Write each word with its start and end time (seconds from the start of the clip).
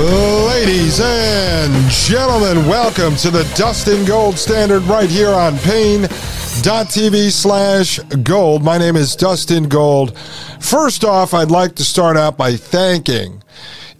Ladies 0.00 0.98
and 0.98 1.90
gentlemen, 1.90 2.66
welcome 2.66 3.16
to 3.16 3.30
the 3.30 3.44
Dustin 3.54 4.06
Gold 4.06 4.38
Standard 4.38 4.82
right 4.84 5.10
here 5.10 5.28
on 5.28 5.58
Paine.tv 5.58 7.30
slash 7.30 7.98
gold. 8.22 8.64
My 8.64 8.78
name 8.78 8.96
is 8.96 9.14
Dustin 9.14 9.68
Gold. 9.68 10.16
First 10.58 11.04
off, 11.04 11.34
I'd 11.34 11.50
like 11.50 11.74
to 11.74 11.84
start 11.84 12.16
out 12.16 12.38
by 12.38 12.56
thanking 12.56 13.42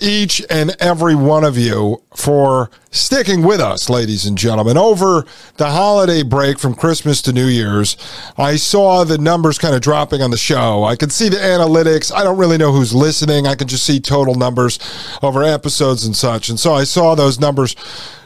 each 0.01 0.43
and 0.51 0.75
every 0.81 1.15
one 1.15 1.45
of 1.45 1.57
you 1.57 2.03
for 2.17 2.71
sticking 2.91 3.43
with 3.43 3.61
us, 3.61 3.89
ladies 3.89 4.27
and 4.27 4.37
gentlemen. 4.37 4.77
Over 4.77 5.25
the 5.57 5.71
holiday 5.71 6.23
break 6.23 6.59
from 6.59 6.75
Christmas 6.75 7.23
to 7.23 7.33
New 7.33 7.47
Year's, 7.47 7.97
I 8.37 8.57
saw 8.57 9.05
the 9.05 9.19
numbers 9.19 9.59
kind 9.59 9.75
of 9.75 9.81
dropping 9.81 10.23
on 10.23 10.31
the 10.31 10.37
show. 10.37 10.85
I 10.85 10.97
could 10.97 11.13
see 11.13 11.29
the 11.29 11.37
analytics. 11.37 12.13
I 12.13 12.25
don't 12.25 12.39
really 12.39 12.59
know 12.59 12.73
who's 12.73 12.95
listening. 12.95 13.47
I 13.47 13.55
can 13.55 13.69
just 13.69 13.85
see 13.85 14.01
total 14.01 14.35
numbers 14.35 14.79
over 15.23 15.43
episodes 15.45 16.05
and 16.05 16.17
such. 16.17 16.49
And 16.49 16.59
so 16.59 16.75
I 16.75 16.85
saw 16.85 17.15
those 17.15 17.39
numbers 17.39 17.77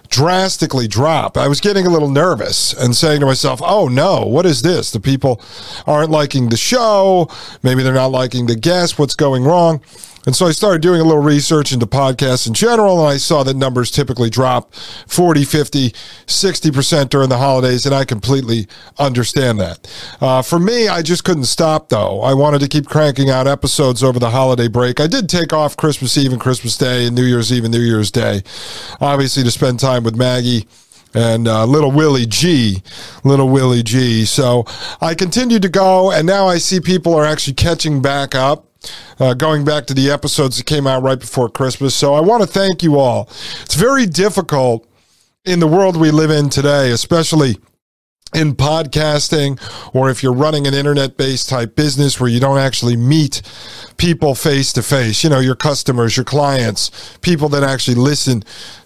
drastically 0.09 0.87
drop. 0.87 1.37
I 1.37 1.49
was 1.49 1.61
getting 1.61 1.87
a 1.87 1.91
little 1.91 2.11
nervous 2.11 2.73
and 2.73 2.95
saying 2.95 3.21
to 3.21 3.27
myself, 3.27 3.61
oh 3.65 3.89
no, 3.89 4.25
what 4.25 4.47
is 4.47 4.63
this? 4.63 4.91
The 4.93 5.01
people 5.01 5.43
aren't 5.87 6.11
liking 6.11 6.51
the 6.51 6.57
show. 6.57 7.29
Maybe 7.63 7.83
they're 7.83 7.95
not 7.95 8.13
liking 8.13 8.47
the 8.47 8.57
guest. 8.57 8.99
What's 8.99 9.15
going 9.15 9.45
wrong? 9.45 9.81
And 10.27 10.35
so 10.35 10.47
I 10.47 10.53
started 10.53 10.81
doing 10.81 11.01
a 11.01 11.05
little 11.05 11.23
research 11.23 11.73
into 11.73 11.87
podcasts 11.87 12.47
in 12.47 12.55
general, 12.55 13.01
and 13.01 13.09
I 13.09 13.17
saw 13.19 13.43
that 13.43 13.57
numbers 13.57 13.91
typically 13.91 14.31
drop 14.31 14.75
40, 14.75 15.45
50, 15.45 15.91
60% 15.91 17.09
during 17.11 17.29
the 17.29 17.39
holidays, 17.39 17.85
and 17.85 17.95
I 17.95 18.05
completely 18.05 18.67
understand 18.99 19.61
that. 19.61 20.17
Uh, 20.21 20.43
for 20.43 20.59
me, 20.59 20.89
I 20.89 21.03
just 21.03 21.25
couldn't 21.25 21.45
stop, 21.45 21.89
though. 21.89 22.23
I 22.23 22.33
wanted 22.35 22.61
to 22.61 22.69
keep 22.69 22.87
cranking 22.87 23.31
out 23.31 23.47
episodes 23.47 24.03
over 24.03 24.19
the 24.19 24.31
holiday 24.31 24.69
break. 24.69 25.01
I 25.01 25.07
did 25.07 25.29
take 25.29 25.53
off 25.53 25.77
Christmas 25.77 26.17
Eve 26.17 26.33
and 26.33 26.41
Christmas 26.41 26.79
Day 26.79 27.07
and 27.07 27.15
New 27.15 27.25
Year's 27.25 27.53
Eve 27.53 27.65
and 27.65 27.75
New 27.75 27.81
Year's 27.81 28.11
Day, 28.11 28.43
obviously 29.01 29.43
to 29.43 29.51
spend 29.51 29.79
time 29.79 30.05
with 30.05 30.17
Maggie 30.17 30.67
and 31.15 31.47
uh, 31.47 31.65
little 31.65 31.93
Willie 31.93 32.27
G, 32.27 32.83
little 33.23 33.49
Willie 33.49 33.83
G. 33.83 34.25
So 34.25 34.65
I 35.01 35.15
continued 35.15 35.63
to 35.63 35.69
go, 35.69 36.11
and 36.11 36.27
now 36.27 36.47
I 36.47 36.59
see 36.59 36.81
people 36.81 37.15
are 37.15 37.25
actually 37.25 37.55
catching 37.55 38.03
back 38.03 38.35
up 38.35 38.67
uh, 39.19 39.35
going 39.35 39.65
back 39.65 39.87
to 39.87 39.95
the 39.95 40.11
episodes 40.11 40.57
that 40.59 40.67
came 40.67 40.87
out 40.87 41.03
right 41.03 41.19
before 41.19 41.49
Christmas. 41.49 41.95
So 41.95 42.15
I 42.15 42.21
want 42.21 42.43
to 42.43 42.49
thank 42.49 42.83
you 42.83 42.99
all. 42.99 43.29
It's 43.63 43.75
very 43.75 44.07
difficult 44.07 44.89
in 45.45 45.61
the 45.61 45.67
world 45.67 45.97
we 45.97 46.11
live 46.11 46.31
in 46.31 46.49
today, 46.49 46.91
especially 46.91 47.57
in 48.35 48.55
podcasting 48.55 49.61
or 49.95 50.11
if 50.11 50.23
you're 50.23 50.33
running 50.33 50.67
an 50.67 50.75
internet 50.75 51.17
based 51.17 51.49
type 51.49 51.77
business 51.77 52.19
where 52.19 52.29
you 52.29 52.41
don't 52.41 52.59
actually 52.59 52.97
meet 52.97 53.43
people 53.97 54.35
face 54.35 54.73
to 54.73 54.83
face, 54.83 55.23
you 55.23 55.31
know, 55.31 55.39
your 55.39 55.55
customers, 55.55 56.17
your 56.17 56.25
clients, 56.25 57.17
people 57.21 57.49
that 57.49 57.63
actually 57.63 57.95
listen 57.95 58.43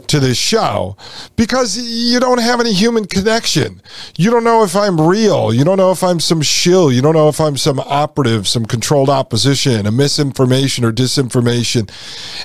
to 0.08 0.20
this 0.20 0.36
show 0.36 0.96
because 1.36 1.78
you 1.78 2.18
don't 2.20 2.40
have 2.40 2.60
any 2.60 2.72
human 2.72 3.06
connection. 3.06 3.80
You 4.16 4.30
don't 4.30 4.44
know 4.44 4.62
if 4.64 4.74
I'm 4.74 5.00
real. 5.00 5.54
You 5.54 5.64
don't 5.64 5.76
know 5.76 5.90
if 5.92 6.02
I'm 6.02 6.20
some 6.20 6.42
shill. 6.42 6.90
You 6.92 7.00
don't 7.00 7.14
know 7.14 7.28
if 7.28 7.40
I'm 7.40 7.56
some 7.56 7.80
operative, 7.80 8.48
some 8.48 8.66
controlled 8.66 9.10
opposition, 9.10 9.86
a 9.86 9.92
misinformation 9.92 10.84
or 10.84 10.92
disinformation 10.92 11.90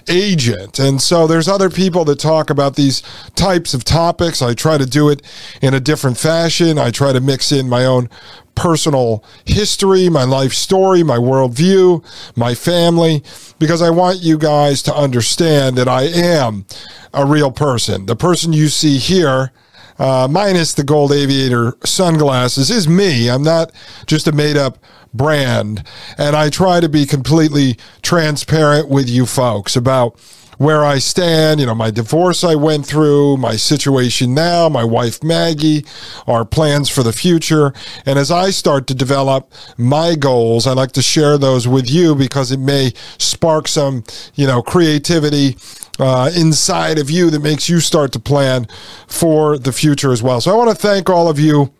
agent. 0.07 0.79
And 0.79 1.01
so 1.01 1.27
there's 1.27 1.47
other 1.47 1.69
people 1.69 2.05
that 2.05 2.19
talk 2.19 2.49
about 2.49 2.75
these 2.75 3.01
types 3.35 3.73
of 3.73 3.83
topics. 3.83 4.41
I 4.41 4.53
try 4.53 4.77
to 4.77 4.85
do 4.85 5.09
it 5.09 5.21
in 5.61 5.73
a 5.73 5.79
different 5.79 6.17
fashion. 6.17 6.77
I 6.77 6.91
try 6.91 7.13
to 7.13 7.21
mix 7.21 7.51
in 7.51 7.69
my 7.69 7.85
own 7.85 8.09
personal 8.55 9.23
history, 9.45 10.09
my 10.09 10.23
life 10.23 10.53
story, 10.53 11.03
my 11.03 11.17
worldview, 11.17 12.03
my 12.35 12.53
family, 12.53 13.23
because 13.63 13.81
I 13.81 13.91
want 13.91 14.21
you 14.21 14.37
guys 14.37 14.81
to 14.83 14.93
understand 14.93 15.77
that 15.77 15.87
I 15.87 16.01
am 16.01 16.65
a 17.13 17.25
real 17.25 17.49
person. 17.49 18.07
The 18.07 18.15
person 18.17 18.51
you 18.51 18.67
see 18.67 18.97
here, 18.97 19.53
uh, 19.97 20.27
minus 20.29 20.73
the 20.73 20.83
gold 20.83 21.13
aviator 21.13 21.77
sunglasses, 21.85 22.69
is 22.69 22.89
me. 22.89 23.29
I'm 23.29 23.41
not 23.41 23.71
just 24.05 24.27
a 24.27 24.33
made 24.33 24.57
up 24.57 24.79
brand. 25.13 25.87
And 26.17 26.35
I 26.35 26.49
try 26.49 26.81
to 26.81 26.89
be 26.89 27.05
completely 27.05 27.77
transparent 28.01 28.89
with 28.89 29.09
you 29.09 29.25
folks 29.25 29.77
about 29.77 30.19
where 30.57 30.83
I 30.83 30.99
stand, 30.99 31.59
you 31.59 31.65
know, 31.65 31.75
my 31.75 31.91
divorce 31.91 32.43
I 32.43 32.55
went 32.55 32.85
through, 32.85 33.37
my 33.37 33.55
situation 33.55 34.33
now, 34.33 34.69
my 34.69 34.83
wife 34.83 35.23
Maggie, 35.23 35.85
our 36.27 36.45
plans 36.45 36.89
for 36.89 37.03
the 37.03 37.13
future. 37.13 37.73
And 38.05 38.19
as 38.19 38.31
I 38.31 38.49
start 38.49 38.87
to 38.87 38.95
develop 38.95 39.51
my 39.77 40.15
goals, 40.15 40.67
I 40.67 40.73
like 40.73 40.91
to 40.93 41.01
share 41.01 41.37
those 41.37 41.67
with 41.67 41.89
you 41.89 42.15
because 42.15 42.51
it 42.51 42.59
may 42.59 42.93
spark 43.17 43.67
some, 43.67 44.03
you 44.35 44.47
know, 44.47 44.61
creativity 44.61 45.57
uh, 45.99 46.31
inside 46.35 46.97
of 46.97 47.09
you 47.09 47.29
that 47.29 47.41
makes 47.41 47.69
you 47.69 47.79
start 47.79 48.11
to 48.13 48.19
plan 48.19 48.67
for 49.07 49.57
the 49.57 49.71
future 49.71 50.11
as 50.11 50.23
well. 50.23 50.41
So 50.41 50.51
I 50.51 50.57
want 50.57 50.69
to 50.69 50.75
thank 50.75 51.09
all 51.09 51.29
of 51.29 51.39
you 51.39 51.71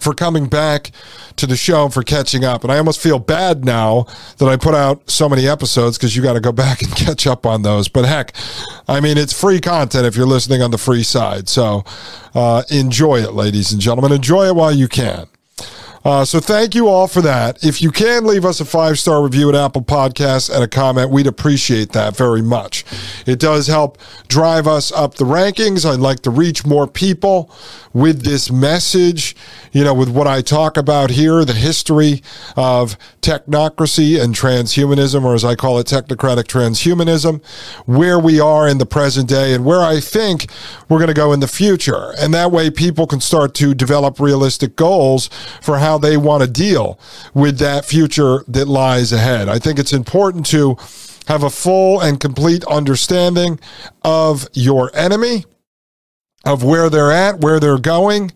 for 0.00 0.14
coming 0.14 0.46
back 0.46 0.90
to 1.36 1.46
the 1.46 1.56
show 1.56 1.84
and 1.84 1.94
for 1.94 2.02
catching 2.02 2.44
up. 2.44 2.62
And 2.64 2.72
I 2.72 2.78
almost 2.78 3.00
feel 3.00 3.18
bad 3.18 3.64
now 3.64 4.06
that 4.38 4.48
I 4.48 4.56
put 4.56 4.74
out 4.74 5.08
so 5.08 5.28
many 5.28 5.46
episodes 5.46 5.98
because 5.98 6.16
you 6.16 6.22
got 6.22 6.32
to 6.32 6.40
go 6.40 6.52
back 6.52 6.82
and 6.82 6.94
catch 6.94 7.26
up 7.26 7.46
on 7.46 7.62
those. 7.62 7.88
But 7.88 8.04
heck, 8.04 8.32
I 8.88 9.00
mean, 9.00 9.18
it's 9.18 9.38
free 9.38 9.60
content 9.60 10.06
if 10.06 10.16
you're 10.16 10.26
listening 10.26 10.62
on 10.62 10.70
the 10.70 10.78
free 10.78 11.02
side. 11.02 11.48
So 11.48 11.84
uh, 12.34 12.62
enjoy 12.70 13.20
it, 13.20 13.34
ladies 13.34 13.72
and 13.72 13.80
gentlemen. 13.80 14.12
Enjoy 14.12 14.46
it 14.46 14.54
while 14.54 14.72
you 14.72 14.88
can. 14.88 15.26
Uh, 16.04 16.24
so 16.24 16.40
thank 16.40 16.74
you 16.74 16.88
all 16.88 17.06
for 17.06 17.20
that. 17.22 17.62
If 17.64 17.80
you 17.80 17.90
can 17.92 18.24
leave 18.24 18.44
us 18.44 18.60
a 18.60 18.64
five 18.64 18.98
star 18.98 19.22
review 19.22 19.48
at 19.48 19.54
Apple 19.54 19.82
Podcasts 19.82 20.52
and 20.52 20.64
a 20.64 20.68
comment, 20.68 21.10
we'd 21.10 21.28
appreciate 21.28 21.92
that 21.92 22.16
very 22.16 22.42
much. 22.42 22.84
It 23.24 23.38
does 23.38 23.68
help 23.68 23.98
drive 24.26 24.66
us 24.66 24.90
up 24.90 25.14
the 25.14 25.24
rankings. 25.24 25.88
I'd 25.88 26.00
like 26.00 26.20
to 26.20 26.30
reach 26.30 26.66
more 26.66 26.88
people 26.88 27.54
with 27.92 28.24
this 28.24 28.50
message, 28.50 29.36
you 29.72 29.84
know, 29.84 29.94
with 29.94 30.08
what 30.08 30.26
I 30.26 30.40
talk 30.40 30.76
about 30.76 31.10
here, 31.10 31.44
the 31.44 31.52
history 31.52 32.22
of 32.56 32.96
technocracy 33.20 34.22
and 34.22 34.34
transhumanism, 34.34 35.24
or 35.24 35.34
as 35.34 35.44
I 35.44 35.54
call 35.54 35.78
it, 35.78 35.86
technocratic 35.86 36.44
transhumanism, 36.44 37.44
where 37.86 38.18
we 38.18 38.40
are 38.40 38.68
in 38.68 38.78
the 38.78 38.86
present 38.86 39.28
day 39.28 39.54
and 39.54 39.64
where 39.64 39.80
I 39.80 40.00
think 40.00 40.50
we're 40.88 40.98
going 40.98 41.08
to 41.08 41.14
go 41.14 41.32
in 41.32 41.40
the 41.40 41.48
future. 41.48 42.12
And 42.18 42.32
that 42.34 42.50
way 42.50 42.70
people 42.70 43.06
can 43.06 43.20
start 43.20 43.54
to 43.54 43.74
develop 43.74 44.20
realistic 44.20 44.76
goals 44.76 45.28
for 45.60 45.78
how 45.78 45.98
they 45.98 46.16
want 46.16 46.42
to 46.42 46.50
deal 46.50 46.98
with 47.34 47.58
that 47.58 47.84
future 47.84 48.44
that 48.48 48.68
lies 48.68 49.12
ahead. 49.12 49.48
I 49.48 49.58
think 49.58 49.78
it's 49.78 49.92
important 49.92 50.46
to 50.46 50.76
have 51.26 51.42
a 51.42 51.50
full 51.50 52.00
and 52.00 52.18
complete 52.18 52.64
understanding 52.64 53.60
of 54.02 54.48
your 54.54 54.90
enemy 54.94 55.44
of 56.44 56.64
where 56.64 56.90
they're 56.90 57.12
at, 57.12 57.40
where 57.40 57.60
they're 57.60 57.78
going, 57.78 58.32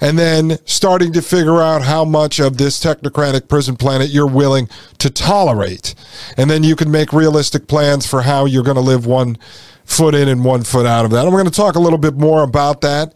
and 0.00 0.18
then 0.18 0.58
starting 0.64 1.12
to 1.12 1.22
figure 1.22 1.60
out 1.60 1.82
how 1.82 2.04
much 2.04 2.38
of 2.38 2.56
this 2.56 2.82
technocratic 2.82 3.48
prison 3.48 3.76
planet 3.76 4.10
you're 4.10 4.26
willing 4.26 4.68
to 4.98 5.10
tolerate. 5.10 5.94
And 6.36 6.48
then 6.48 6.62
you 6.62 6.76
can 6.76 6.90
make 6.90 7.12
realistic 7.12 7.66
plans 7.66 8.06
for 8.06 8.22
how 8.22 8.44
you're 8.44 8.62
going 8.62 8.76
to 8.76 8.80
live 8.80 9.06
one 9.06 9.36
foot 9.84 10.14
in 10.14 10.28
and 10.28 10.44
one 10.44 10.62
foot 10.62 10.86
out 10.86 11.04
of 11.04 11.10
that. 11.10 11.24
And 11.24 11.32
we're 11.32 11.40
going 11.40 11.50
to 11.50 11.56
talk 11.56 11.74
a 11.74 11.80
little 11.80 11.98
bit 11.98 12.14
more 12.14 12.44
about 12.44 12.80
that 12.82 13.14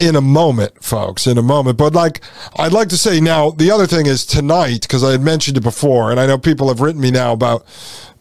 in 0.00 0.16
a 0.16 0.20
moment, 0.20 0.82
folks, 0.82 1.26
in 1.26 1.38
a 1.38 1.42
moment. 1.42 1.78
But 1.78 1.94
like, 1.94 2.20
I'd 2.56 2.72
like 2.72 2.88
to 2.88 2.96
say 2.96 3.20
now, 3.20 3.50
the 3.50 3.70
other 3.70 3.86
thing 3.86 4.06
is 4.06 4.26
tonight, 4.26 4.82
because 4.82 5.04
I 5.04 5.12
had 5.12 5.22
mentioned 5.22 5.56
it 5.56 5.62
before, 5.62 6.10
and 6.10 6.18
I 6.18 6.26
know 6.26 6.36
people 6.36 6.68
have 6.68 6.80
written 6.80 7.00
me 7.00 7.12
now 7.12 7.32
about 7.32 7.64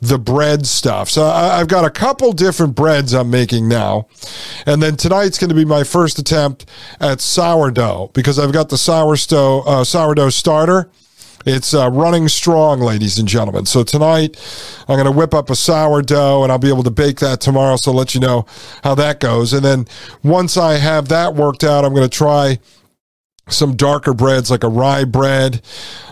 the 0.01 0.17
bread 0.17 0.65
stuff. 0.65 1.09
So 1.09 1.25
I, 1.25 1.57
have 1.57 1.67
got 1.67 1.83
a 1.83 1.89
couple 1.89 2.31
different 2.31 2.75
breads 2.75 3.13
I'm 3.13 3.29
making 3.29 3.67
now. 3.67 4.07
And 4.65 4.81
then 4.81 4.95
tonight's 4.95 5.37
going 5.37 5.49
to 5.49 5.55
be 5.55 5.65
my 5.65 5.83
first 5.83 6.19
attempt 6.19 6.65
at 7.01 7.19
sourdough 7.19 8.11
because 8.13 8.39
I've 8.39 8.53
got 8.53 8.69
the 8.69 8.77
sourdough, 8.77 9.61
uh, 9.61 9.83
sourdough 9.83 10.29
starter 10.29 10.89
it's 11.45 11.73
uh, 11.73 11.89
running 11.89 12.27
strong, 12.27 12.79
ladies 12.79 13.17
and 13.17 13.27
gentlemen. 13.27 13.65
So 13.65 13.83
tonight, 13.83 14.37
I'm 14.87 14.95
going 14.95 15.05
to 15.05 15.11
whip 15.11 15.33
up 15.33 15.49
a 15.49 15.55
sourdough 15.55 16.43
and 16.43 16.51
I'll 16.51 16.59
be 16.59 16.69
able 16.69 16.83
to 16.83 16.91
bake 16.91 17.19
that 17.19 17.39
tomorrow. 17.39 17.77
So 17.77 17.91
I'll 17.91 17.97
let 17.97 18.13
you 18.13 18.21
know 18.21 18.45
how 18.83 18.95
that 18.95 19.19
goes. 19.19 19.53
And 19.53 19.63
then 19.63 19.87
once 20.23 20.57
I 20.57 20.73
have 20.73 21.07
that 21.09 21.35
worked 21.35 21.63
out, 21.63 21.85
I'm 21.85 21.93
going 21.93 22.07
to 22.07 22.17
try 22.17 22.59
some 23.49 23.75
darker 23.75 24.13
breads 24.13 24.49
like 24.49 24.63
a 24.63 24.67
rye 24.67 25.03
bread, 25.03 25.61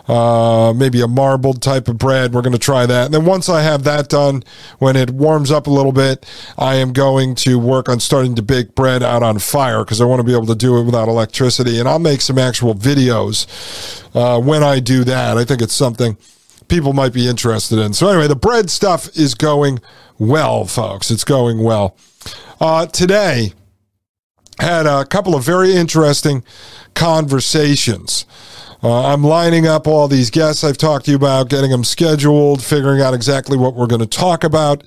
uh, 0.07 0.73
maybe 0.75 1.01
a 1.01 1.07
marbled 1.07 1.61
type 1.61 1.87
of 1.87 1.97
bread. 1.97 2.33
We're 2.33 2.41
going 2.41 2.53
to 2.53 2.59
try 2.59 2.85
that. 2.85 3.05
And 3.05 3.13
then 3.13 3.25
once 3.25 3.49
I 3.49 3.61
have 3.61 3.83
that 3.83 4.09
done, 4.09 4.43
when 4.79 4.95
it 4.95 5.11
warms 5.11 5.51
up 5.51 5.67
a 5.67 5.69
little 5.69 5.91
bit, 5.91 6.25
I 6.57 6.75
am 6.75 6.93
going 6.93 7.35
to 7.35 7.59
work 7.59 7.89
on 7.89 7.99
starting 7.99 8.35
to 8.35 8.41
bake 8.41 8.75
bread 8.75 9.03
out 9.03 9.23
on 9.23 9.39
fire 9.39 9.83
because 9.83 10.01
I 10.01 10.05
want 10.05 10.19
to 10.19 10.23
be 10.23 10.33
able 10.33 10.45
to 10.47 10.55
do 10.55 10.77
it 10.77 10.83
without 10.83 11.07
electricity. 11.07 11.79
And 11.79 11.87
I'll 11.87 11.99
make 11.99 12.21
some 12.21 12.37
actual 12.37 12.73
videos 12.73 13.45
uh, 14.15 14.39
when 14.39 14.63
I 14.63 14.79
do 14.79 15.03
that. 15.03 15.37
I 15.37 15.43
think 15.43 15.61
it's 15.61 15.73
something 15.73 16.17
people 16.67 16.93
might 16.93 17.13
be 17.13 17.27
interested 17.27 17.79
in. 17.79 17.93
So, 17.93 18.07
anyway, 18.07 18.27
the 18.27 18.35
bread 18.35 18.69
stuff 18.69 19.09
is 19.15 19.35
going 19.35 19.79
well, 20.17 20.65
folks. 20.65 21.11
It's 21.11 21.23
going 21.23 21.63
well. 21.63 21.95
Uh, 22.59 22.87
today, 22.87 23.53
had 24.59 24.85
a 24.85 25.05
couple 25.05 25.35
of 25.35 25.43
very 25.43 25.73
interesting 25.73 26.43
conversations. 26.93 28.25
Uh, 28.83 29.11
I'm 29.11 29.23
lining 29.23 29.65
up 29.65 29.87
all 29.87 30.07
these 30.07 30.29
guests 30.29 30.63
I've 30.63 30.77
talked 30.77 31.05
to 31.05 31.11
you 31.11 31.17
about, 31.17 31.49
getting 31.49 31.71
them 31.71 31.83
scheduled, 31.83 32.63
figuring 32.63 33.01
out 33.01 33.15
exactly 33.15 33.57
what 33.57 33.73
we're 33.73 33.87
going 33.87 34.01
to 34.01 34.07
talk 34.07 34.43
about. 34.43 34.83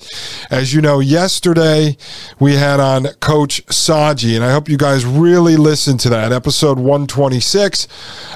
As 0.49 0.73
you 0.73 0.81
know, 0.81 1.01
yesterday 1.01 1.97
we 2.39 2.55
had 2.55 2.79
on 2.79 3.07
Coach 3.21 3.67
Saji, 3.67 4.37
and 4.37 4.45
I 4.45 4.53
hope 4.53 4.69
you 4.69 4.77
guys 4.77 5.05
really 5.05 5.57
listened 5.57 5.99
to 6.01 6.09
that 6.11 6.33
episode 6.33 6.79
126. 6.79 7.89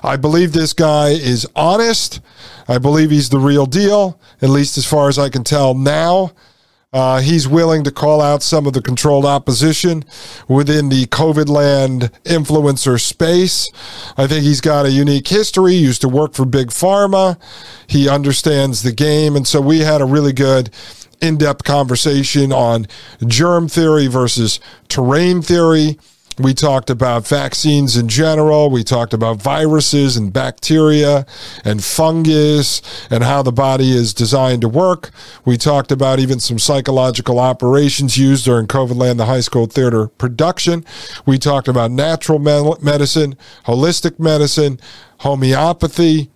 I 0.02 0.16
believe 0.16 0.52
this 0.52 0.72
guy 0.72 1.10
is 1.10 1.46
honest. 1.54 2.20
I 2.66 2.78
believe 2.78 3.10
he's 3.10 3.28
the 3.28 3.38
real 3.38 3.66
deal, 3.66 4.20
at 4.42 4.48
least 4.48 4.76
as 4.76 4.86
far 4.86 5.08
as 5.08 5.20
I 5.20 5.28
can 5.28 5.44
tell 5.44 5.74
now. 5.74 6.32
Uh, 6.94 7.20
he's 7.20 7.48
willing 7.48 7.82
to 7.82 7.90
call 7.90 8.22
out 8.22 8.40
some 8.40 8.68
of 8.68 8.72
the 8.72 8.80
controlled 8.80 9.26
opposition 9.26 10.04
within 10.46 10.90
the 10.90 11.06
COVID 11.06 11.48
land 11.48 12.12
influencer 12.22 13.00
space. 13.00 13.68
I 14.16 14.28
think 14.28 14.44
he's 14.44 14.60
got 14.60 14.86
a 14.86 14.92
unique 14.92 15.26
history. 15.26 15.72
He 15.72 15.80
used 15.80 16.02
to 16.02 16.08
work 16.08 16.34
for 16.34 16.44
Big 16.44 16.68
Pharma. 16.68 17.36
He 17.88 18.08
understands 18.08 18.84
the 18.84 18.92
game. 18.92 19.34
And 19.34 19.44
so 19.44 19.60
we 19.60 19.80
had 19.80 20.00
a 20.00 20.04
really 20.04 20.32
good 20.32 20.70
in 21.20 21.36
depth 21.36 21.64
conversation 21.64 22.52
on 22.52 22.86
germ 23.26 23.66
theory 23.68 24.06
versus 24.06 24.60
terrain 24.86 25.42
theory. 25.42 25.98
We 26.38 26.52
talked 26.52 26.90
about 26.90 27.28
vaccines 27.28 27.96
in 27.96 28.08
general. 28.08 28.68
We 28.68 28.82
talked 28.82 29.14
about 29.14 29.40
viruses 29.40 30.16
and 30.16 30.32
bacteria 30.32 31.26
and 31.64 31.82
fungus 31.82 32.82
and 33.08 33.22
how 33.22 33.42
the 33.42 33.52
body 33.52 33.92
is 33.92 34.12
designed 34.12 34.62
to 34.62 34.68
work. 34.68 35.10
We 35.44 35.56
talked 35.56 35.92
about 35.92 36.18
even 36.18 36.40
some 36.40 36.58
psychological 36.58 37.38
operations 37.38 38.18
used 38.18 38.44
during 38.46 38.66
COVID 38.66 38.96
Land, 38.96 39.20
the 39.20 39.26
high 39.26 39.40
school 39.40 39.66
theater 39.66 40.08
production. 40.08 40.84
We 41.24 41.38
talked 41.38 41.68
about 41.68 41.92
natural 41.92 42.40
medicine, 42.40 43.36
holistic 43.66 44.18
medicine, 44.18 44.80
homeopathy, 45.18 46.30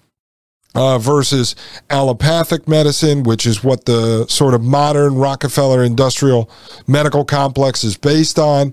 uh, 0.78 0.96
versus 0.96 1.56
allopathic 1.90 2.68
medicine, 2.68 3.24
which 3.24 3.44
is 3.44 3.64
what 3.64 3.84
the 3.86 4.24
sort 4.28 4.54
of 4.54 4.62
modern 4.62 5.16
Rockefeller 5.16 5.82
industrial 5.82 6.48
medical 6.86 7.24
complex 7.24 7.82
is 7.82 7.96
based 7.96 8.38
on. 8.38 8.72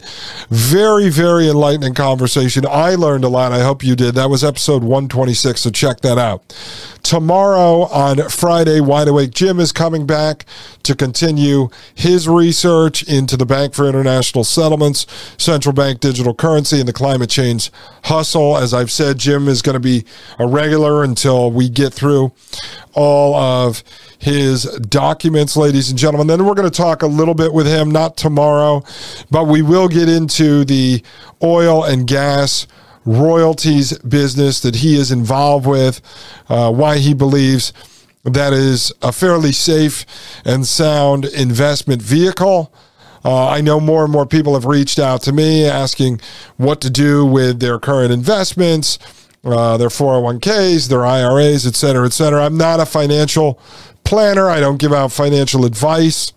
Very, 0.50 1.10
very 1.10 1.50
enlightening 1.50 1.96
conversation. 1.96 2.64
I 2.70 2.94
learned 2.94 3.24
a 3.24 3.28
lot. 3.28 3.52
I 3.52 3.64
hope 3.64 3.84
you 3.84 3.96
did. 3.96 4.14
That 4.14 4.30
was 4.30 4.44
episode 4.44 4.84
126, 4.84 5.62
so 5.62 5.72
check 5.72 6.02
that 6.02 6.20
out. 6.20 6.54
Tomorrow 7.02 7.84
on 7.84 8.30
Friday, 8.30 8.82
Wide 8.82 9.08
Awake 9.08 9.32
Jim 9.32 9.60
is 9.60 9.72
coming 9.72 10.06
back 10.06 10.46
to 10.84 10.96
continue 10.96 11.70
his 11.94 12.28
research 12.28 13.04
into 13.04 13.38
the 13.38 13.46
Bank 13.46 13.74
for 13.74 13.88
International 13.88 14.44
Settlements, 14.44 15.08
central 15.38 15.74
bank 15.74 16.00
digital 16.00 16.34
currency, 16.34 16.80
and 16.80 16.88
the 16.88 16.94
climate 16.94 17.30
change 17.30 17.72
hustle. 18.06 18.58
As 18.58 18.74
I've 18.74 18.92
said, 18.92 19.18
Jim 19.18 19.48
is 19.48 19.62
going 19.62 19.74
to 19.74 19.80
be 19.80 20.06
a 20.38 20.48
regular 20.48 21.04
until 21.04 21.52
we 21.52 21.70
get 21.70 21.95
through 21.96 22.32
all 22.94 23.36
of 23.36 23.84
his 24.20 24.64
documents, 24.64 25.56
ladies 25.56 25.90
and 25.90 26.00
gentlemen. 26.00 26.28
Then 26.28 26.46
we're 26.46 26.54
going 26.54 26.70
to 26.70 26.76
talk 26.76 27.02
a 27.02 27.08
little 27.08 27.34
bit 27.34 27.54
with 27.54 27.68
him, 27.68 27.92
not 27.92 28.18
tomorrow, 28.18 28.84
but 29.30 29.46
we 29.46 29.62
will 29.62 29.88
get 29.88 30.10
into 30.10 30.66
the 30.66 31.04
oil 31.44 31.84
and 31.84 32.08
gas 32.08 32.68
royalties 33.06 33.98
business 34.00 34.60
that 34.62 34.78
he 34.78 34.98
is 34.98 35.12
involved 35.12 35.68
with, 35.68 36.02
uh, 36.50 36.72
why 36.72 36.98
he 36.98 37.14
believes 37.14 37.72
that 38.24 38.54
is 38.54 38.92
a 39.02 39.12
fairly 39.12 39.52
safe 39.52 40.06
and 40.44 40.66
sound 40.66 41.26
investment 41.26 42.02
vehicle. 42.02 42.74
Uh, 43.24 43.48
I 43.50 43.62
know 43.62 43.80
more 43.80 44.04
and 44.04 44.12
more 44.12 44.26
people 44.26 44.54
have 44.56 44.66
reached 44.66 45.00
out 45.00 45.22
to 45.24 45.32
me 45.32 45.66
asking 45.66 46.22
what 46.58 46.82
to 46.82 46.90
do 46.90 47.26
with 47.26 47.60
their 47.60 47.80
current 47.80 48.12
investments, 48.12 49.00
uh, 49.46 49.78
their 49.78 49.90
401ks, 49.90 50.90
their 50.90 51.06
IRAs, 51.06 51.66
et 51.66 51.76
cetera, 51.76 52.06
et 52.06 52.14
cetera. 52.14 52.46
I'm 52.46 52.58
not 52.58 52.80
a 52.80 52.86
financial 52.86 53.60
planner. 54.04 54.50
I 54.50 54.60
don't 54.60 54.78
give 54.78 54.94
out 54.94 55.12
financial 55.12 55.66
advice. 55.66 56.34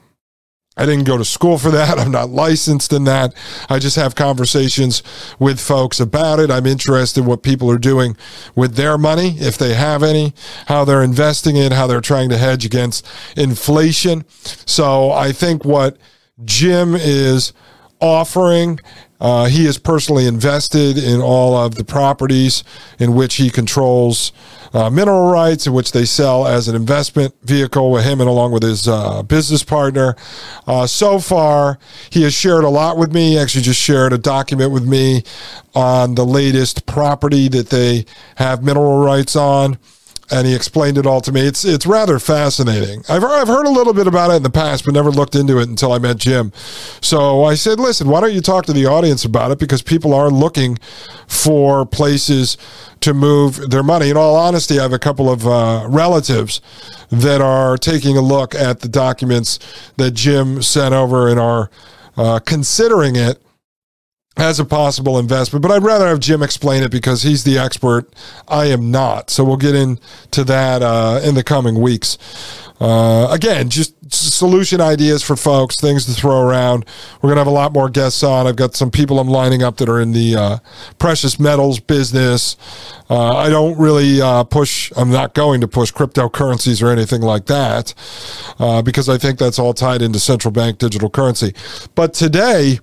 I 0.76 0.86
didn't 0.86 1.04
go 1.04 1.18
to 1.18 1.24
school 1.24 1.58
for 1.58 1.70
that. 1.70 1.98
I'm 1.98 2.12
not 2.12 2.30
licensed 2.30 2.92
in 2.92 3.04
that. 3.04 3.34
I 3.68 3.78
just 3.78 3.96
have 3.96 4.14
conversations 4.14 5.02
with 5.38 5.60
folks 5.60 5.98
about 6.00 6.38
it. 6.38 6.50
I'm 6.50 6.66
interested 6.66 7.20
in 7.20 7.26
what 7.26 7.42
people 7.42 7.70
are 7.70 7.78
doing 7.78 8.16
with 8.54 8.76
their 8.76 8.96
money, 8.96 9.36
if 9.38 9.58
they 9.58 9.74
have 9.74 10.02
any, 10.02 10.34
how 10.66 10.84
they're 10.84 11.02
investing 11.02 11.56
it, 11.56 11.72
how 11.72 11.86
they're 11.86 12.00
trying 12.00 12.28
to 12.30 12.38
hedge 12.38 12.64
against 12.64 13.06
inflation. 13.36 14.24
So 14.28 15.10
I 15.10 15.32
think 15.32 15.64
what 15.64 15.98
Jim 16.44 16.94
is 16.94 17.52
offering 18.00 18.78
uh, 19.20 19.46
he 19.46 19.66
is 19.66 19.78
personally 19.78 20.26
invested 20.26 20.96
in 20.96 21.20
all 21.20 21.56
of 21.56 21.74
the 21.74 21.84
properties 21.84 22.62
in 22.98 23.14
which 23.14 23.36
he 23.36 23.50
controls 23.50 24.32
uh, 24.72 24.90
mineral 24.90 25.30
rights, 25.30 25.66
in 25.66 25.72
which 25.72 25.92
they 25.92 26.04
sell 26.04 26.46
as 26.46 26.68
an 26.68 26.76
investment 26.76 27.34
vehicle 27.42 27.90
with 27.90 28.04
him 28.04 28.20
and 28.20 28.28
along 28.28 28.52
with 28.52 28.62
his 28.62 28.86
uh, 28.86 29.22
business 29.22 29.62
partner. 29.64 30.14
Uh, 30.66 30.86
so 30.86 31.18
far, 31.18 31.78
he 32.10 32.22
has 32.22 32.34
shared 32.34 32.64
a 32.64 32.68
lot 32.68 32.96
with 32.96 33.12
me. 33.12 33.30
He 33.30 33.38
actually, 33.38 33.62
just 33.62 33.80
shared 33.80 34.12
a 34.12 34.18
document 34.18 34.72
with 34.72 34.86
me 34.86 35.22
on 35.74 36.14
the 36.14 36.24
latest 36.24 36.86
property 36.86 37.48
that 37.48 37.70
they 37.70 38.04
have 38.36 38.62
mineral 38.62 38.98
rights 38.98 39.34
on 39.34 39.78
and 40.30 40.46
he 40.46 40.54
explained 40.54 40.98
it 40.98 41.06
all 41.06 41.20
to 41.22 41.32
me. 41.32 41.40
It's 41.40 41.64
it's 41.64 41.86
rather 41.86 42.18
fascinating. 42.18 43.02
I've 43.08 43.24
I've 43.24 43.48
heard 43.48 43.66
a 43.66 43.70
little 43.70 43.92
bit 43.92 44.06
about 44.06 44.30
it 44.30 44.34
in 44.34 44.42
the 44.42 44.50
past, 44.50 44.84
but 44.84 44.94
never 44.94 45.10
looked 45.10 45.34
into 45.34 45.58
it 45.58 45.68
until 45.68 45.92
I 45.92 45.98
met 45.98 46.18
Jim. 46.18 46.52
So 47.00 47.44
I 47.44 47.54
said, 47.54 47.80
"Listen, 47.80 48.08
why 48.08 48.20
don't 48.20 48.34
you 48.34 48.40
talk 48.40 48.66
to 48.66 48.72
the 48.72 48.86
audience 48.86 49.24
about 49.24 49.50
it? 49.50 49.58
Because 49.58 49.82
people 49.82 50.12
are 50.14 50.30
looking 50.30 50.78
for 51.26 51.86
places 51.86 52.56
to 53.00 53.14
move 53.14 53.70
their 53.70 53.82
money." 53.82 54.10
In 54.10 54.16
all 54.16 54.36
honesty, 54.36 54.78
I 54.78 54.82
have 54.82 54.92
a 54.92 54.98
couple 54.98 55.30
of 55.30 55.46
uh, 55.46 55.86
relatives 55.88 56.60
that 57.10 57.40
are 57.40 57.76
taking 57.78 58.16
a 58.16 58.22
look 58.22 58.54
at 58.54 58.80
the 58.80 58.88
documents 58.88 59.58
that 59.96 60.12
Jim 60.12 60.62
sent 60.62 60.94
over 60.94 61.28
and 61.28 61.40
are 61.40 61.70
uh, 62.16 62.38
considering 62.40 63.16
it 63.16 63.40
as 64.38 64.60
a 64.60 64.64
possible 64.64 65.18
investment, 65.18 65.62
but 65.62 65.72
I'd 65.72 65.82
rather 65.82 66.06
have 66.06 66.20
Jim 66.20 66.42
explain 66.42 66.84
it 66.84 66.92
because 66.92 67.22
he's 67.22 67.42
the 67.42 67.58
expert. 67.58 68.08
I 68.46 68.66
am 68.66 68.90
not. 68.90 69.30
So 69.30 69.44
we'll 69.44 69.56
get 69.56 69.74
into 69.74 70.44
that 70.44 70.80
uh, 70.80 71.20
in 71.24 71.34
the 71.34 71.42
coming 71.42 71.80
weeks. 71.80 72.16
Uh, 72.80 73.26
again, 73.32 73.68
just 73.68 73.94
solution 74.12 74.80
ideas 74.80 75.22
for 75.22 75.34
folks, 75.34 75.76
things 75.76 76.06
to 76.06 76.12
throw 76.12 76.40
around. 76.40 76.84
We're 77.20 77.28
going 77.28 77.36
to 77.36 77.40
have 77.40 77.48
a 77.48 77.50
lot 77.50 77.72
more 77.72 77.88
guests 77.88 78.22
on. 78.22 78.46
I've 78.46 78.54
got 78.54 78.76
some 78.76 78.90
people 78.92 79.18
I'm 79.18 79.28
lining 79.28 79.64
up 79.64 79.78
that 79.78 79.88
are 79.88 80.00
in 80.00 80.12
the 80.12 80.36
uh, 80.36 80.58
precious 80.98 81.40
metals 81.40 81.80
business. 81.80 82.56
Uh, 83.10 83.36
I 83.36 83.48
don't 83.48 83.76
really 83.78 84.20
uh, 84.22 84.44
push, 84.44 84.92
I'm 84.96 85.10
not 85.10 85.34
going 85.34 85.60
to 85.60 85.68
push 85.68 85.92
cryptocurrencies 85.92 86.80
or 86.80 86.90
anything 86.90 87.22
like 87.22 87.46
that 87.46 87.92
uh, 88.60 88.82
because 88.82 89.08
I 89.08 89.18
think 89.18 89.40
that's 89.40 89.58
all 89.58 89.74
tied 89.74 90.00
into 90.00 90.20
central 90.20 90.52
bank 90.52 90.78
digital 90.78 91.10
currency. 91.10 91.54
But 91.96 92.14
today, 92.14 92.78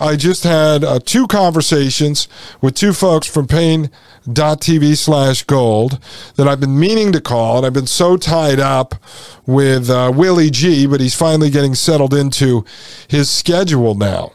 I 0.00 0.16
just 0.16 0.44
had 0.44 0.84
uh, 0.84 1.00
two 1.04 1.26
conversations 1.26 2.28
with 2.60 2.74
two 2.74 2.92
folks 2.92 3.26
from 3.26 3.46
Paine.tv 3.48 4.96
slash 4.96 5.42
gold 5.42 5.98
that 6.36 6.46
I've 6.46 6.60
been 6.60 6.78
meaning 6.78 7.10
to 7.12 7.20
call, 7.20 7.58
and 7.58 7.66
I've 7.66 7.72
been 7.72 7.86
so 7.86 8.16
tied 8.16 8.60
up 8.60 8.94
with 9.44 9.90
uh, 9.90 10.12
Willie 10.14 10.50
G, 10.50 10.86
but 10.86 11.00
he's 11.00 11.14
finally 11.14 11.50
getting 11.50 11.74
settled 11.74 12.14
into 12.14 12.64
his 13.08 13.28
schedule 13.28 13.94
now. 13.94 14.32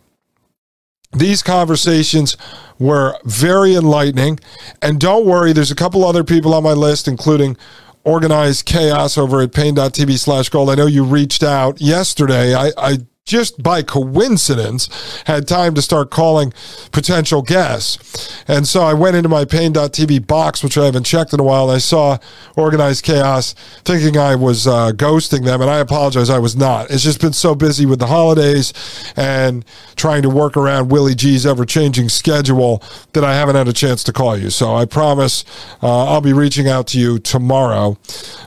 These 1.13 1.43
conversations 1.43 2.35
were 2.79 3.17
very 3.23 3.75
enlightening. 3.75 4.39
And 4.81 4.99
don't 4.99 5.25
worry, 5.25 5.53
there's 5.53 5.71
a 5.71 5.75
couple 5.75 6.03
other 6.03 6.23
people 6.23 6.53
on 6.53 6.63
my 6.63 6.73
list, 6.73 7.07
including 7.07 7.55
Organized 8.03 8.65
Chaos 8.65 9.17
over 9.17 9.41
at 9.41 9.53
Paine.tv 9.53 10.17
slash 10.19 10.49
gold. 10.49 10.69
I 10.69 10.75
know 10.75 10.87
you 10.87 11.05
reached 11.05 11.43
out 11.43 11.79
yesterday. 11.79 12.53
I, 12.53 12.71
I 12.77 12.97
just 13.25 13.63
by 13.63 13.81
coincidence, 13.81 14.89
had 15.27 15.47
time 15.47 15.73
to 15.73 15.81
start 15.81 16.11
calling 16.11 16.53
potential 16.91 17.41
guests. 17.41 18.43
And 18.49 18.67
so 18.67 18.83
I 18.83 18.93
went 18.93 19.15
into 19.15 19.29
my 19.29 19.45
Paine.tv 19.45 20.27
box, 20.27 20.61
which 20.61 20.77
I 20.77 20.85
haven't 20.85 21.05
checked 21.05 21.31
in 21.31 21.39
a 21.39 21.43
while, 21.43 21.69
and 21.69 21.77
I 21.77 21.79
saw 21.79 22.17
Organized 22.57 23.05
Chaos 23.05 23.53
thinking 23.85 24.17
I 24.17 24.35
was 24.35 24.67
uh, 24.67 24.91
ghosting 24.91 25.45
them. 25.45 25.61
And 25.61 25.69
I 25.69 25.77
apologize, 25.77 26.29
I 26.29 26.39
was 26.39 26.57
not. 26.57 26.91
It's 26.91 27.03
just 27.03 27.21
been 27.21 27.31
so 27.31 27.55
busy 27.55 27.85
with 27.85 27.99
the 27.99 28.07
holidays 28.07 28.73
and 29.15 29.63
trying 29.95 30.23
to 30.23 30.29
work 30.29 30.57
around 30.57 30.91
Willie 30.91 31.15
G's 31.15 31.45
ever 31.45 31.65
changing 31.65 32.09
schedule 32.09 32.83
that 33.13 33.23
I 33.23 33.35
haven't 33.35 33.55
had 33.55 33.69
a 33.69 33.73
chance 33.73 34.03
to 34.03 34.13
call 34.13 34.37
you. 34.37 34.49
So 34.49 34.75
I 34.75 34.83
promise 34.83 35.45
uh, 35.81 36.07
I'll 36.07 36.19
be 36.19 36.33
reaching 36.33 36.67
out 36.67 36.87
to 36.87 36.99
you 36.99 37.19
tomorrow. 37.19 37.97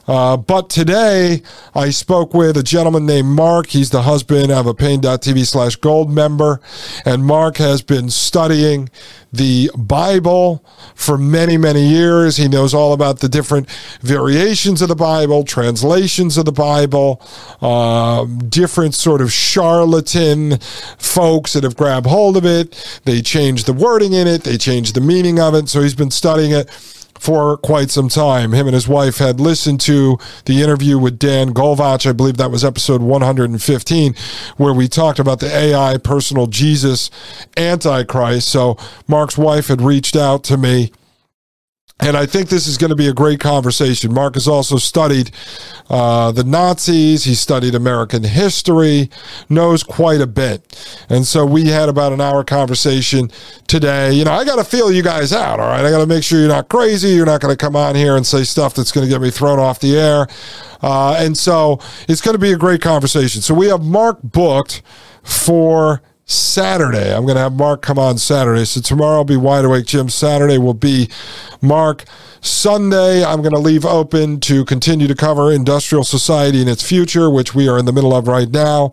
Uh, 0.06 0.36
but 0.36 0.68
today 0.68 1.40
I 1.74 1.88
spoke 1.88 2.34
with 2.34 2.58
a 2.58 2.62
gentleman 2.62 3.06
named 3.06 3.28
Mark. 3.28 3.68
He's 3.68 3.88
the 3.88 4.02
husband 4.02 4.52
of 4.52 4.65
a 4.66 4.74
Paine.tv 4.74 5.46
slash 5.46 5.76
gold 5.76 6.10
member. 6.10 6.60
And 7.04 7.24
Mark 7.24 7.56
has 7.56 7.82
been 7.82 8.10
studying 8.10 8.90
the 9.32 9.70
Bible 9.76 10.64
for 10.94 11.18
many, 11.18 11.56
many 11.56 11.86
years. 11.86 12.36
He 12.36 12.48
knows 12.48 12.74
all 12.74 12.92
about 12.92 13.20
the 13.20 13.28
different 13.28 13.68
variations 14.00 14.82
of 14.82 14.88
the 14.88 14.96
Bible, 14.96 15.44
translations 15.44 16.38
of 16.38 16.44
the 16.44 16.52
Bible, 16.52 17.20
uh, 17.60 18.24
different 18.48 18.94
sort 18.94 19.20
of 19.20 19.32
charlatan 19.32 20.58
folks 20.98 21.52
that 21.52 21.64
have 21.64 21.76
grabbed 21.76 22.06
hold 22.06 22.36
of 22.36 22.44
it. 22.44 23.00
They 23.04 23.20
change 23.22 23.64
the 23.64 23.72
wording 23.72 24.12
in 24.12 24.26
it, 24.26 24.44
they 24.44 24.56
change 24.56 24.92
the 24.92 25.00
meaning 25.00 25.38
of 25.38 25.54
it. 25.54 25.68
So 25.68 25.82
he's 25.82 25.94
been 25.94 26.10
studying 26.10 26.52
it 26.52 26.70
for 27.18 27.56
quite 27.56 27.90
some 27.90 28.08
time. 28.08 28.52
Him 28.52 28.66
and 28.66 28.74
his 28.74 28.88
wife 28.88 29.18
had 29.18 29.40
listened 29.40 29.80
to 29.82 30.18
the 30.44 30.62
interview 30.62 30.98
with 30.98 31.18
Dan 31.18 31.52
Golvach. 31.52 32.08
I 32.08 32.12
believe 32.12 32.36
that 32.36 32.50
was 32.50 32.64
episode 32.64 33.02
115, 33.02 34.14
where 34.56 34.72
we 34.72 34.88
talked 34.88 35.18
about 35.18 35.40
the 35.40 35.54
AI 35.54 35.98
personal 35.98 36.46
Jesus 36.46 37.10
Antichrist. 37.56 38.48
So 38.48 38.76
Mark's 39.06 39.38
wife 39.38 39.68
had 39.68 39.80
reached 39.80 40.16
out 40.16 40.44
to 40.44 40.56
me 40.56 40.92
and 41.98 42.14
I 42.14 42.26
think 42.26 42.50
this 42.50 42.66
is 42.66 42.76
going 42.76 42.90
to 42.90 42.96
be 42.96 43.08
a 43.08 43.14
great 43.14 43.40
conversation. 43.40 44.12
Mark 44.12 44.34
has 44.34 44.46
also 44.46 44.76
studied 44.76 45.30
uh, 45.88 46.30
the 46.30 46.44
Nazis. 46.44 47.24
He 47.24 47.34
studied 47.34 47.74
American 47.74 48.22
history, 48.22 49.10
knows 49.48 49.82
quite 49.82 50.20
a 50.20 50.26
bit. 50.26 51.06
And 51.08 51.26
so 51.26 51.46
we 51.46 51.68
had 51.68 51.88
about 51.88 52.12
an 52.12 52.20
hour 52.20 52.44
conversation 52.44 53.30
today. 53.66 54.12
You 54.12 54.26
know, 54.26 54.32
I 54.32 54.44
got 54.44 54.56
to 54.56 54.64
feel 54.64 54.92
you 54.92 55.02
guys 55.02 55.32
out, 55.32 55.58
all 55.58 55.68
right? 55.68 55.84
I 55.86 55.90
got 55.90 56.00
to 56.00 56.06
make 56.06 56.22
sure 56.22 56.38
you're 56.38 56.48
not 56.48 56.68
crazy. 56.68 57.08
You're 57.08 57.24
not 57.24 57.40
going 57.40 57.56
to 57.56 57.58
come 57.58 57.74
on 57.74 57.94
here 57.94 58.16
and 58.16 58.26
say 58.26 58.44
stuff 58.44 58.74
that's 58.74 58.92
going 58.92 59.06
to 59.06 59.10
get 59.10 59.22
me 59.22 59.30
thrown 59.30 59.58
off 59.58 59.80
the 59.80 59.96
air. 59.96 60.26
Uh, 60.82 61.16
and 61.18 61.36
so 61.36 61.80
it's 62.08 62.20
going 62.20 62.34
to 62.34 62.38
be 62.38 62.52
a 62.52 62.58
great 62.58 62.82
conversation. 62.82 63.40
So 63.40 63.54
we 63.54 63.68
have 63.68 63.82
Mark 63.82 64.18
booked 64.22 64.82
for 65.22 66.02
Saturday. 66.26 67.14
I'm 67.14 67.22
going 67.22 67.36
to 67.36 67.40
have 67.40 67.54
Mark 67.54 67.82
come 67.82 67.98
on 67.98 68.18
Saturday. 68.18 68.64
So 68.64 68.80
tomorrow 68.80 69.18
will 69.18 69.24
be 69.24 69.36
Wide 69.36 69.64
Awake 69.64 69.86
Jim. 69.86 70.08
Saturday 70.08 70.58
will 70.58 70.74
be 70.74 71.08
Mark. 71.62 72.04
Sunday, 72.40 73.24
I'm 73.24 73.42
going 73.42 73.54
to 73.54 73.60
leave 73.60 73.84
open 73.84 74.38
to 74.40 74.64
continue 74.64 75.08
to 75.08 75.14
cover 75.14 75.50
industrial 75.50 76.04
society 76.04 76.60
and 76.60 76.70
its 76.70 76.86
future, 76.86 77.30
which 77.30 77.54
we 77.54 77.68
are 77.68 77.78
in 77.78 77.86
the 77.86 77.92
middle 77.92 78.14
of 78.14 78.28
right 78.28 78.48
now. 78.48 78.92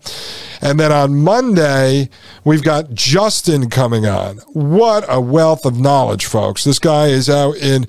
And 0.62 0.80
then 0.80 0.92
on 0.92 1.16
Monday, 1.16 2.10
we've 2.44 2.64
got 2.64 2.94
Justin 2.94 3.70
coming 3.70 4.06
on. 4.06 4.38
What 4.54 5.06
a 5.08 5.20
wealth 5.22 5.66
of 5.66 5.80
knowledge, 5.80 6.26
folks. 6.26 6.64
This 6.64 6.80
guy 6.80 7.08
is 7.08 7.30
out 7.30 7.58
in 7.58 7.86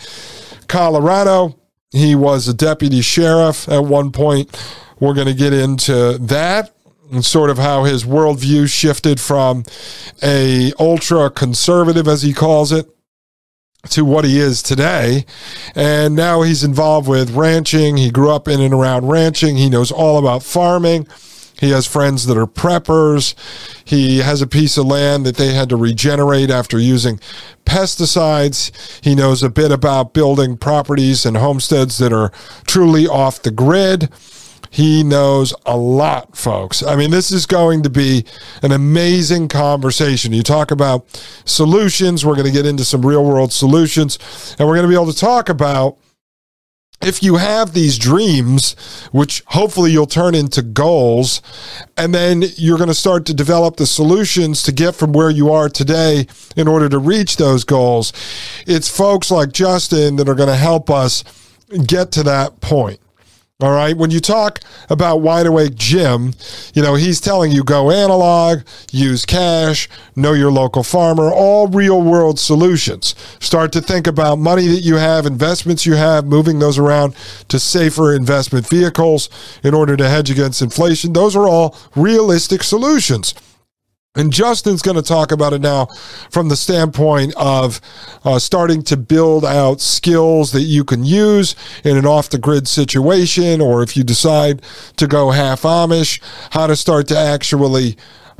Colorado. 0.68 1.58
He 1.92 2.14
was 2.14 2.48
a 2.48 2.54
deputy 2.54 3.00
sheriff 3.00 3.68
at 3.68 3.84
one 3.84 4.10
point. 4.10 4.54
We're 5.00 5.14
going 5.14 5.28
to 5.28 5.34
get 5.34 5.52
into 5.52 6.18
that 6.18 6.73
and 7.10 7.24
sort 7.24 7.50
of 7.50 7.58
how 7.58 7.84
his 7.84 8.04
worldview 8.04 8.68
shifted 8.68 9.20
from 9.20 9.64
a 10.22 10.72
ultra 10.78 11.30
conservative, 11.30 12.08
as 12.08 12.22
he 12.22 12.32
calls 12.32 12.72
it, 12.72 12.88
to 13.90 14.04
what 14.04 14.24
he 14.24 14.38
is 14.38 14.62
today. 14.62 15.24
And 15.74 16.16
now 16.16 16.42
he's 16.42 16.64
involved 16.64 17.08
with 17.08 17.30
ranching. 17.30 17.96
He 17.96 18.10
grew 18.10 18.30
up 18.30 18.48
in 18.48 18.60
and 18.60 18.72
around 18.72 19.08
ranching. 19.08 19.56
He 19.56 19.68
knows 19.68 19.92
all 19.92 20.18
about 20.18 20.42
farming. 20.42 21.06
He 21.60 21.70
has 21.70 21.86
friends 21.86 22.26
that 22.26 22.36
are 22.36 22.46
preppers. 22.46 23.34
He 23.84 24.18
has 24.18 24.42
a 24.42 24.46
piece 24.46 24.76
of 24.76 24.86
land 24.86 25.24
that 25.24 25.36
they 25.36 25.54
had 25.54 25.68
to 25.68 25.76
regenerate 25.76 26.50
after 26.50 26.78
using 26.78 27.20
pesticides. 27.64 28.72
He 29.04 29.14
knows 29.14 29.42
a 29.42 29.50
bit 29.50 29.70
about 29.70 30.14
building 30.14 30.56
properties 30.56 31.24
and 31.24 31.36
homesteads 31.36 31.98
that 31.98 32.12
are 32.12 32.32
truly 32.66 33.06
off 33.06 33.42
the 33.42 33.50
grid. 33.50 34.10
He 34.74 35.04
knows 35.04 35.54
a 35.64 35.76
lot, 35.76 36.36
folks. 36.36 36.82
I 36.82 36.96
mean, 36.96 37.12
this 37.12 37.30
is 37.30 37.46
going 37.46 37.84
to 37.84 37.90
be 37.90 38.24
an 38.60 38.72
amazing 38.72 39.46
conversation. 39.46 40.32
You 40.32 40.42
talk 40.42 40.72
about 40.72 41.06
solutions. 41.44 42.26
We're 42.26 42.34
going 42.34 42.48
to 42.48 42.52
get 42.52 42.66
into 42.66 42.84
some 42.84 43.06
real 43.06 43.24
world 43.24 43.52
solutions, 43.52 44.18
and 44.58 44.66
we're 44.66 44.74
going 44.74 44.82
to 44.82 44.88
be 44.88 45.00
able 45.00 45.12
to 45.12 45.16
talk 45.16 45.48
about 45.48 45.98
if 47.00 47.22
you 47.22 47.36
have 47.36 47.72
these 47.72 47.98
dreams, 47.98 48.74
which 49.12 49.44
hopefully 49.46 49.92
you'll 49.92 50.06
turn 50.06 50.34
into 50.34 50.60
goals, 50.60 51.40
and 51.96 52.12
then 52.12 52.42
you're 52.56 52.78
going 52.78 52.88
to 52.88 52.94
start 52.94 53.26
to 53.26 53.34
develop 53.34 53.76
the 53.76 53.86
solutions 53.86 54.64
to 54.64 54.72
get 54.72 54.96
from 54.96 55.12
where 55.12 55.30
you 55.30 55.52
are 55.52 55.68
today 55.68 56.26
in 56.56 56.66
order 56.66 56.88
to 56.88 56.98
reach 56.98 57.36
those 57.36 57.62
goals, 57.62 58.12
it's 58.66 58.88
folks 58.88 59.30
like 59.30 59.52
Justin 59.52 60.16
that 60.16 60.28
are 60.28 60.34
going 60.34 60.48
to 60.48 60.56
help 60.56 60.90
us 60.90 61.22
get 61.86 62.10
to 62.10 62.24
that 62.24 62.60
point. 62.60 62.98
All 63.64 63.72
right. 63.72 63.96
When 63.96 64.10
you 64.10 64.20
talk 64.20 64.60
about 64.90 65.22
Wide 65.22 65.46
Awake 65.46 65.74
Jim, 65.74 66.34
you 66.74 66.82
know, 66.82 66.96
he's 66.96 67.18
telling 67.18 67.50
you 67.50 67.64
go 67.64 67.90
analog, 67.90 68.58
use 68.92 69.24
cash, 69.24 69.88
know 70.14 70.34
your 70.34 70.52
local 70.52 70.82
farmer, 70.82 71.32
all 71.32 71.68
real 71.68 72.02
world 72.02 72.38
solutions. 72.38 73.14
Start 73.40 73.72
to 73.72 73.80
think 73.80 74.06
about 74.06 74.38
money 74.38 74.66
that 74.66 74.82
you 74.82 74.96
have, 74.96 75.24
investments 75.24 75.86
you 75.86 75.94
have, 75.94 76.26
moving 76.26 76.58
those 76.58 76.76
around 76.76 77.16
to 77.48 77.58
safer 77.58 78.14
investment 78.14 78.68
vehicles 78.68 79.30
in 79.62 79.72
order 79.72 79.96
to 79.96 80.10
hedge 80.10 80.30
against 80.30 80.60
inflation. 80.60 81.14
Those 81.14 81.34
are 81.34 81.48
all 81.48 81.74
realistic 81.96 82.62
solutions. 82.62 83.32
And 84.16 84.32
Justin's 84.32 84.80
going 84.80 84.96
to 84.96 85.02
talk 85.02 85.32
about 85.32 85.52
it 85.52 85.60
now 85.60 85.86
from 86.30 86.48
the 86.48 86.54
standpoint 86.54 87.34
of 87.36 87.80
uh, 88.24 88.38
starting 88.38 88.82
to 88.84 88.96
build 88.96 89.44
out 89.44 89.80
skills 89.80 90.52
that 90.52 90.62
you 90.62 90.84
can 90.84 91.04
use 91.04 91.56
in 91.82 91.96
an 91.96 92.06
off 92.06 92.30
the 92.30 92.38
grid 92.38 92.68
situation, 92.68 93.60
or 93.60 93.82
if 93.82 93.96
you 93.96 94.04
decide 94.04 94.62
to 94.98 95.08
go 95.08 95.32
half 95.32 95.62
Amish, 95.62 96.20
how 96.50 96.68
to 96.68 96.76
start 96.76 97.08
to 97.08 97.18
actually 97.18 97.96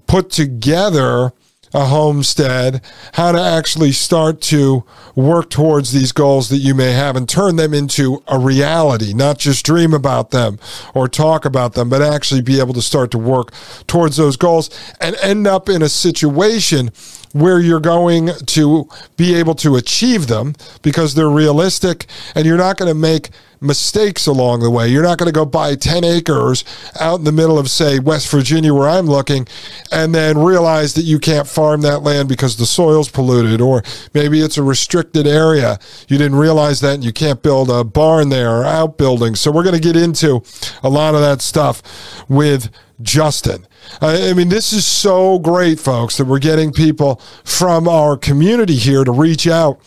put 0.06 0.30
together 0.30 1.32
a 1.74 1.86
homestead, 1.86 2.80
how 3.14 3.32
to 3.32 3.40
actually 3.40 3.92
start 3.92 4.40
to 4.40 4.84
work 5.16 5.50
towards 5.50 5.92
these 5.92 6.12
goals 6.12 6.48
that 6.48 6.58
you 6.58 6.74
may 6.74 6.92
have 6.92 7.16
and 7.16 7.28
turn 7.28 7.56
them 7.56 7.74
into 7.74 8.22
a 8.28 8.38
reality, 8.38 9.12
not 9.12 9.38
just 9.38 9.66
dream 9.66 9.92
about 9.92 10.30
them 10.30 10.58
or 10.94 11.08
talk 11.08 11.44
about 11.44 11.74
them, 11.74 11.88
but 11.88 12.00
actually 12.00 12.40
be 12.40 12.60
able 12.60 12.74
to 12.74 12.82
start 12.82 13.10
to 13.10 13.18
work 13.18 13.52
towards 13.86 14.16
those 14.16 14.36
goals 14.36 14.70
and 15.00 15.16
end 15.16 15.46
up 15.46 15.68
in 15.68 15.82
a 15.82 15.88
situation 15.88 16.90
where 17.32 17.58
you're 17.58 17.80
going 17.80 18.30
to 18.46 18.88
be 19.16 19.34
able 19.34 19.56
to 19.56 19.74
achieve 19.74 20.28
them 20.28 20.54
because 20.82 21.14
they're 21.14 21.28
realistic 21.28 22.06
and 22.36 22.46
you're 22.46 22.56
not 22.56 22.78
going 22.78 22.88
to 22.88 22.94
make 22.94 23.30
mistakes 23.60 24.26
along 24.26 24.60
the 24.60 24.70
way. 24.70 24.88
You're 24.88 25.02
not 25.02 25.18
going 25.18 25.28
to 25.28 25.32
go 25.32 25.44
buy 25.44 25.74
10 25.74 26.04
acres 26.04 26.64
out 27.00 27.18
in 27.18 27.24
the 27.24 27.32
middle 27.32 27.58
of, 27.58 27.70
say, 27.70 27.98
West 27.98 28.30
Virginia, 28.30 28.74
where 28.74 28.88
I'm 28.88 29.06
looking, 29.06 29.46
and 29.90 30.14
then 30.14 30.38
realize 30.38 30.94
that 30.94 31.02
you 31.02 31.18
can't 31.18 31.46
farm 31.46 31.80
that 31.82 32.00
land 32.00 32.28
because 32.28 32.56
the 32.56 32.66
soil's 32.66 33.08
polluted, 33.08 33.60
or 33.60 33.82
maybe 34.12 34.40
it's 34.40 34.58
a 34.58 34.62
restricted 34.62 35.26
area. 35.26 35.78
You 36.08 36.18
didn't 36.18 36.38
realize 36.38 36.80
that 36.80 36.94
and 36.94 37.04
you 37.04 37.12
can't 37.12 37.42
build 37.42 37.70
a 37.70 37.84
barn 37.84 38.28
there 38.28 38.50
or 38.50 38.64
outbuildings. 38.64 39.40
So 39.40 39.50
we're 39.50 39.64
going 39.64 39.74
to 39.74 39.80
get 39.80 39.96
into 39.96 40.42
a 40.82 40.88
lot 40.88 41.14
of 41.14 41.20
that 41.20 41.40
stuff 41.40 41.82
with 42.28 42.70
Justin. 43.02 43.66
I 44.00 44.32
mean, 44.32 44.48
this 44.48 44.72
is 44.72 44.86
so 44.86 45.38
great, 45.38 45.78
folks, 45.78 46.16
that 46.16 46.24
we're 46.24 46.38
getting 46.38 46.72
people 46.72 47.16
from 47.44 47.88
our 47.88 48.16
community 48.16 48.76
here 48.76 49.04
to 49.04 49.12
reach 49.12 49.46
out 49.46 49.80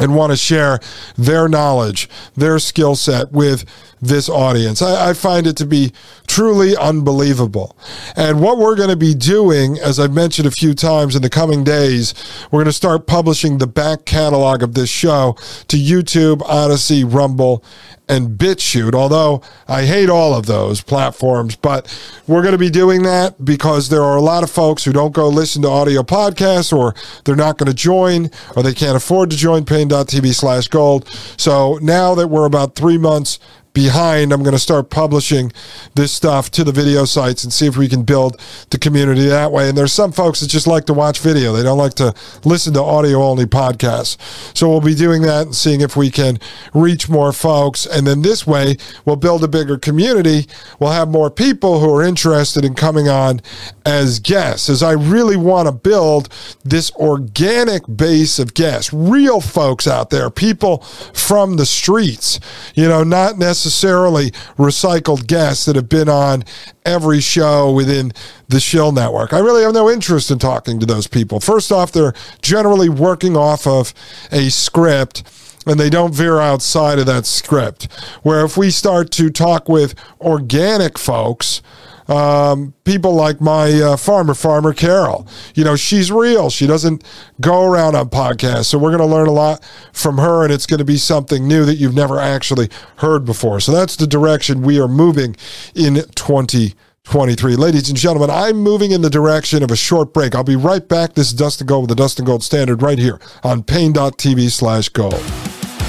and 0.00 0.16
want 0.16 0.32
to 0.32 0.36
share 0.36 0.80
their 1.16 1.48
knowledge, 1.48 2.08
their 2.34 2.58
skill 2.58 2.96
set 2.96 3.30
with 3.30 3.64
this 4.02 4.28
audience. 4.28 4.80
I, 4.80 5.10
I, 5.10 5.12
find 5.12 5.46
it 5.46 5.56
to 5.58 5.66
be 5.66 5.92
truly 6.26 6.74
unbelievable. 6.74 7.76
And 8.16 8.40
what 8.40 8.56
we're 8.56 8.74
going 8.74 8.88
to 8.88 8.96
be 8.96 9.14
doing, 9.14 9.78
as 9.78 10.00
I've 10.00 10.14
mentioned 10.14 10.48
a 10.48 10.50
few 10.50 10.72
times 10.72 11.14
in 11.14 11.20
the 11.20 11.28
coming 11.28 11.64
days, 11.64 12.14
we're 12.50 12.60
going 12.60 12.64
to 12.64 12.72
start 12.72 13.06
publishing 13.06 13.58
the 13.58 13.66
back 13.66 14.06
catalog 14.06 14.62
of 14.62 14.72
this 14.72 14.88
show 14.88 15.36
to 15.68 15.76
YouTube, 15.76 16.40
Odysee, 16.48 17.04
Rumble, 17.04 17.62
and 18.10 18.36
BitChute, 18.36 18.92
although 18.92 19.40
I 19.68 19.84
hate 19.84 20.10
all 20.10 20.34
of 20.34 20.46
those 20.46 20.82
platforms. 20.82 21.54
But 21.54 21.86
we're 22.26 22.42
going 22.42 22.52
to 22.52 22.58
be 22.58 22.68
doing 22.68 23.04
that 23.04 23.42
because 23.44 23.88
there 23.88 24.02
are 24.02 24.16
a 24.16 24.20
lot 24.20 24.42
of 24.42 24.50
folks 24.50 24.84
who 24.84 24.92
don't 24.92 25.14
go 25.14 25.28
listen 25.28 25.62
to 25.62 25.68
audio 25.68 26.02
podcasts 26.02 26.76
or 26.76 26.94
they're 27.24 27.36
not 27.36 27.56
going 27.56 27.68
to 27.68 27.74
join 27.74 28.30
or 28.56 28.64
they 28.64 28.74
can't 28.74 28.96
afford 28.96 29.30
to 29.30 29.36
join 29.36 29.64
paine.tv 29.64 30.34
slash 30.34 30.66
gold. 30.66 31.08
So 31.36 31.78
now 31.80 32.16
that 32.16 32.26
we're 32.26 32.46
about 32.46 32.74
three 32.74 32.98
months 32.98 33.38
behind. 33.72 34.32
I'm 34.32 34.42
going 34.42 34.54
to 34.54 34.58
start 34.58 34.90
publishing 34.90 35.52
this 35.94 36.12
stuff 36.12 36.50
to 36.52 36.64
the 36.64 36.72
video 36.72 37.04
sites 37.04 37.44
and 37.44 37.52
see 37.52 37.66
if 37.66 37.76
we 37.76 37.88
can 37.88 38.02
build 38.02 38.40
the 38.70 38.78
community 38.78 39.26
that 39.26 39.52
way. 39.52 39.68
And 39.68 39.78
there's 39.78 39.92
some 39.92 40.12
folks 40.12 40.40
that 40.40 40.48
just 40.48 40.66
like 40.66 40.86
to 40.86 40.94
watch 40.94 41.20
video, 41.20 41.52
they 41.52 41.62
don't 41.62 41.78
like 41.78 41.94
to 41.94 42.14
listen 42.44 42.74
to 42.74 42.82
audio 42.82 43.22
only 43.22 43.46
podcasts. 43.46 44.16
So 44.56 44.68
we'll 44.68 44.80
be 44.80 44.94
doing 44.94 45.22
that 45.22 45.46
and 45.46 45.54
seeing 45.54 45.80
if 45.80 45.96
we 45.96 46.10
can 46.10 46.38
reach 46.74 47.08
more 47.08 47.32
folks. 47.32 47.86
And 47.86 48.06
then 48.06 48.22
this 48.22 48.46
way, 48.46 48.76
we'll 49.04 49.16
build 49.16 49.44
a 49.44 49.48
bigger 49.48 49.78
community. 49.78 50.46
We'll 50.78 50.92
have 50.92 51.08
more 51.08 51.30
people 51.30 51.80
who 51.80 51.94
are 51.94 52.02
interested 52.02 52.64
in 52.64 52.74
coming 52.74 53.08
on 53.08 53.40
as 53.84 54.18
guests, 54.20 54.68
as 54.68 54.82
I 54.82 54.92
really 54.92 55.36
want 55.36 55.66
to 55.66 55.72
build 55.72 56.28
this 56.64 56.92
organic 56.92 57.82
base 57.94 58.38
of 58.38 58.54
guests, 58.54 58.92
real 58.92 59.40
folks 59.40 59.86
out 59.86 60.10
there, 60.10 60.30
people 60.30 60.78
from 60.78 61.56
the 61.56 61.66
streets, 61.66 62.40
you 62.74 62.88
know, 62.88 63.02
not 63.02 63.38
necessarily 63.70 64.32
recycled 64.58 65.28
guests 65.28 65.64
that 65.64 65.76
have 65.76 65.88
been 65.88 66.08
on 66.08 66.42
every 66.84 67.20
show 67.20 67.70
within 67.70 68.12
the 68.48 68.58
Shill 68.58 68.90
Network. 68.90 69.32
I 69.32 69.38
really 69.38 69.62
have 69.62 69.72
no 69.72 69.88
interest 69.88 70.28
in 70.32 70.40
talking 70.40 70.80
to 70.80 70.86
those 70.86 71.06
people. 71.06 71.38
First 71.38 71.70
off, 71.70 71.92
they're 71.92 72.12
generally 72.42 72.88
working 72.88 73.36
off 73.36 73.68
of 73.68 73.94
a 74.32 74.48
script 74.48 75.22
and 75.66 75.78
they 75.78 75.88
don't 75.88 76.12
veer 76.12 76.40
outside 76.40 76.98
of 76.98 77.06
that 77.06 77.26
script. 77.26 77.86
Where 78.24 78.44
if 78.44 78.56
we 78.56 78.72
start 78.72 79.12
to 79.12 79.30
talk 79.30 79.68
with 79.68 79.94
organic 80.20 80.98
folks, 80.98 81.62
um, 82.10 82.74
people 82.84 83.14
like 83.14 83.40
my 83.40 83.72
uh, 83.72 83.96
farmer, 83.96 84.34
Farmer 84.34 84.74
Carol. 84.74 85.28
You 85.54 85.62
know, 85.64 85.76
she's 85.76 86.10
real. 86.10 86.50
She 86.50 86.66
doesn't 86.66 87.04
go 87.40 87.64
around 87.64 87.94
on 87.94 88.10
podcasts. 88.10 88.66
So 88.66 88.78
we're 88.78 88.90
going 88.90 89.08
to 89.08 89.14
learn 89.14 89.28
a 89.28 89.32
lot 89.32 89.64
from 89.92 90.18
her, 90.18 90.42
and 90.42 90.52
it's 90.52 90.66
going 90.66 90.78
to 90.78 90.84
be 90.84 90.96
something 90.96 91.46
new 91.46 91.64
that 91.64 91.76
you've 91.76 91.94
never 91.94 92.18
actually 92.18 92.68
heard 92.96 93.24
before. 93.24 93.60
So 93.60 93.70
that's 93.72 93.94
the 93.94 94.08
direction 94.08 94.62
we 94.62 94.80
are 94.80 94.88
moving 94.88 95.36
in 95.76 95.94
2023. 95.94 97.54
Ladies 97.54 97.88
and 97.88 97.96
gentlemen, 97.96 98.28
I'm 98.28 98.56
moving 98.56 98.90
in 98.90 99.02
the 99.02 99.10
direction 99.10 99.62
of 99.62 99.70
a 99.70 99.76
short 99.76 100.12
break. 100.12 100.34
I'll 100.34 100.42
be 100.42 100.56
right 100.56 100.86
back. 100.86 101.14
This 101.14 101.28
is 101.28 101.34
Dustin 101.34 101.68
Gold 101.68 101.82
with 101.82 101.90
the 101.90 102.02
Dustin 102.02 102.24
Gold 102.24 102.42
Standard 102.42 102.82
right 102.82 102.98
here 102.98 103.20
on 103.44 103.62
Paine.tv 103.62 104.50
slash 104.50 104.88
gold. 104.88 105.22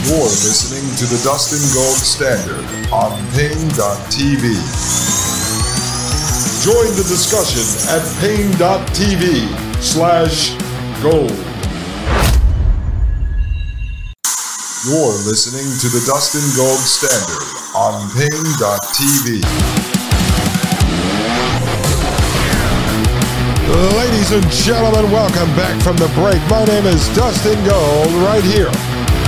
You're 0.04 0.24
listening 0.24 0.96
to 0.98 1.06
the 1.06 1.22
Dustin 1.24 1.62
Gold 1.74 1.98
Standard 1.98 2.66
on 2.92 3.12
Paine.tv. 3.34 5.31
Join 6.62 6.94
the 6.94 7.02
discussion 7.10 7.66
at 7.90 8.06
paine.tv 8.22 9.50
slash 9.82 10.54
gold. 11.02 11.34
You're 14.86 15.18
listening 15.26 15.66
to 15.82 15.90
the 15.90 16.06
Dustin 16.06 16.46
Gold 16.54 16.78
Standard 16.78 17.42
on 17.74 18.06
paine.tv. 18.14 19.42
Ladies 23.98 24.32
and 24.32 24.46
gentlemen, 24.52 25.10
welcome 25.10 25.50
back 25.58 25.82
from 25.82 25.98
the 25.98 26.14
break. 26.14 26.38
My 26.46 26.64
name 26.66 26.86
is 26.86 27.10
Dustin 27.16 27.58
Gold 27.66 28.14
right 28.22 28.44
here 28.44 28.70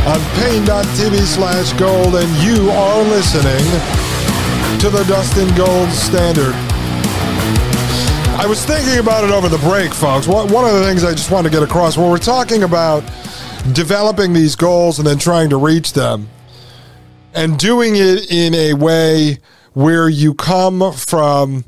on 0.06 0.22
paine.tv 0.38 1.18
slash 1.26 1.74
gold, 1.82 2.14
and 2.14 2.30
you 2.46 2.70
are 2.70 3.02
listening 3.10 3.66
to 4.78 4.92
the 4.92 5.04
Dustin 5.10 5.50
Gold 5.56 5.90
Standard. 5.90 6.73
I 8.44 8.46
was 8.46 8.66
thinking 8.66 9.00
about 9.00 9.24
it 9.24 9.30
over 9.32 9.48
the 9.48 9.58
break, 9.60 9.94
folks. 9.94 10.28
One 10.28 10.66
of 10.66 10.74
the 10.74 10.84
things 10.84 11.06
I 11.06 11.12
just 11.12 11.32
wanted 11.32 11.50
to 11.50 11.56
get 11.56 11.64
across 11.64 11.96
when 11.96 12.10
we're 12.10 12.18
talking 12.18 12.64
about 12.64 13.02
developing 13.72 14.34
these 14.34 14.58
goals 14.58 15.00
and 15.00 15.08
then 15.08 15.18
trying 15.18 15.50
to 15.52 15.56
reach 15.56 15.94
them 15.94 16.28
and 17.34 17.58
doing 17.58 17.96
it 17.96 18.30
in 18.30 18.54
a 18.54 18.74
way 18.74 19.38
where 19.72 20.10
you 20.10 20.34
come 20.34 20.92
from 20.92 21.64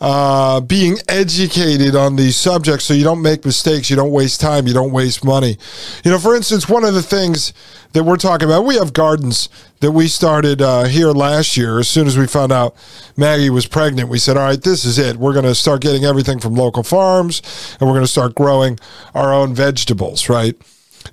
uh, 0.00 0.60
being 0.60 0.96
educated 1.08 1.94
on 1.94 2.16
these 2.16 2.36
subjects 2.36 2.84
so 2.84 2.94
you 2.94 3.04
don't 3.04 3.22
make 3.22 3.44
mistakes, 3.44 3.88
you 3.88 3.94
don't 3.94 4.10
waste 4.10 4.40
time, 4.40 4.66
you 4.66 4.74
don't 4.74 4.90
waste 4.90 5.24
money. 5.24 5.56
You 6.04 6.10
know, 6.10 6.18
for 6.18 6.34
instance, 6.34 6.68
one 6.68 6.84
of 6.84 6.92
the 6.94 7.02
things 7.02 7.52
that 7.92 8.02
we're 8.02 8.16
talking 8.16 8.48
about, 8.48 8.64
we 8.64 8.74
have 8.76 8.92
gardens 8.92 9.48
that 9.78 9.92
we 9.92 10.08
started 10.08 10.60
uh, 10.60 10.84
here 10.84 11.12
last 11.12 11.56
year. 11.56 11.78
As 11.78 11.88
soon 11.88 12.08
as 12.08 12.18
we 12.18 12.26
found 12.26 12.50
out 12.50 12.74
Maggie 13.16 13.50
was 13.50 13.66
pregnant, 13.66 14.08
we 14.08 14.18
said, 14.18 14.36
all 14.36 14.44
right, 14.44 14.60
this 14.60 14.84
is 14.84 14.98
it. 14.98 15.16
We're 15.16 15.34
going 15.34 15.44
to 15.44 15.54
start 15.54 15.82
getting 15.82 16.04
everything 16.04 16.40
from 16.40 16.54
local 16.54 16.82
farms 16.82 17.40
and 17.78 17.88
we're 17.88 17.94
going 17.94 18.04
to 18.04 18.10
start 18.10 18.34
growing 18.34 18.80
our 19.14 19.32
own 19.32 19.54
vegetables, 19.54 20.28
right? 20.28 20.56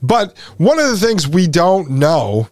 But 0.01 0.35
one 0.57 0.79
of 0.79 0.87
the 0.87 0.97
things 0.97 1.27
we 1.27 1.47
don't 1.47 1.91
know 1.91 2.49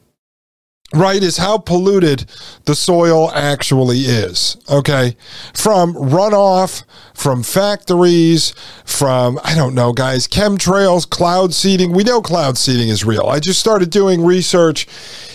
right, 0.97 1.21
is 1.21 1.37
how 1.37 1.57
polluted 1.57 2.25
the 2.65 2.75
soil 2.75 3.31
actually 3.31 3.99
is. 3.99 4.57
Okay. 4.69 5.15
From 5.53 5.93
runoff, 5.93 6.83
from 7.13 7.43
factories, 7.43 8.53
from, 8.85 9.39
I 9.43 9.55
don't 9.55 9.73
know, 9.73 9.93
guys, 9.93 10.27
chemtrails, 10.27 11.09
cloud 11.09 11.53
seeding. 11.53 11.93
We 11.93 12.03
know 12.03 12.21
cloud 12.21 12.57
seeding 12.57 12.89
is 12.89 13.05
real. 13.05 13.27
I 13.27 13.39
just 13.39 13.59
started 13.59 13.89
doing 13.89 14.23
research 14.23 14.87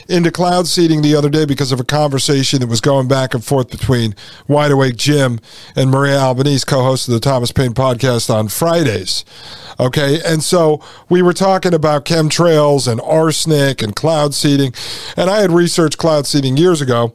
into 0.08 0.30
cloud 0.30 0.66
seeding 0.66 1.02
the 1.02 1.14
other 1.14 1.28
day 1.28 1.44
because 1.44 1.72
of 1.72 1.80
a 1.80 1.84
conversation 1.84 2.60
that 2.60 2.68
was 2.68 2.80
going 2.80 3.08
back 3.08 3.34
and 3.34 3.44
forth 3.44 3.70
between 3.70 4.14
Wide 4.48 4.70
Awake 4.70 4.96
Jim 4.96 5.40
and 5.76 5.90
Maria 5.90 6.18
Albanese, 6.18 6.64
co 6.64 6.82
host 6.82 7.08
of 7.08 7.14
the 7.14 7.20
Thomas 7.20 7.52
Paine 7.52 7.72
podcast 7.72 8.32
on 8.32 8.48
Fridays. 8.48 9.24
Okay. 9.80 10.20
And 10.24 10.42
so 10.42 10.80
we 11.08 11.22
were 11.22 11.32
talking 11.32 11.74
about 11.74 12.04
chemtrails 12.04 12.90
and 12.90 13.00
arsenic 13.00 13.82
and 13.82 13.96
cloud 13.96 14.34
seeding. 14.34 14.72
And 15.16 15.30
I 15.30 15.40
had 15.40 15.50
researched 15.50 15.98
cloud 15.98 16.26
seeding 16.26 16.56
years 16.56 16.80
ago. 16.80 17.14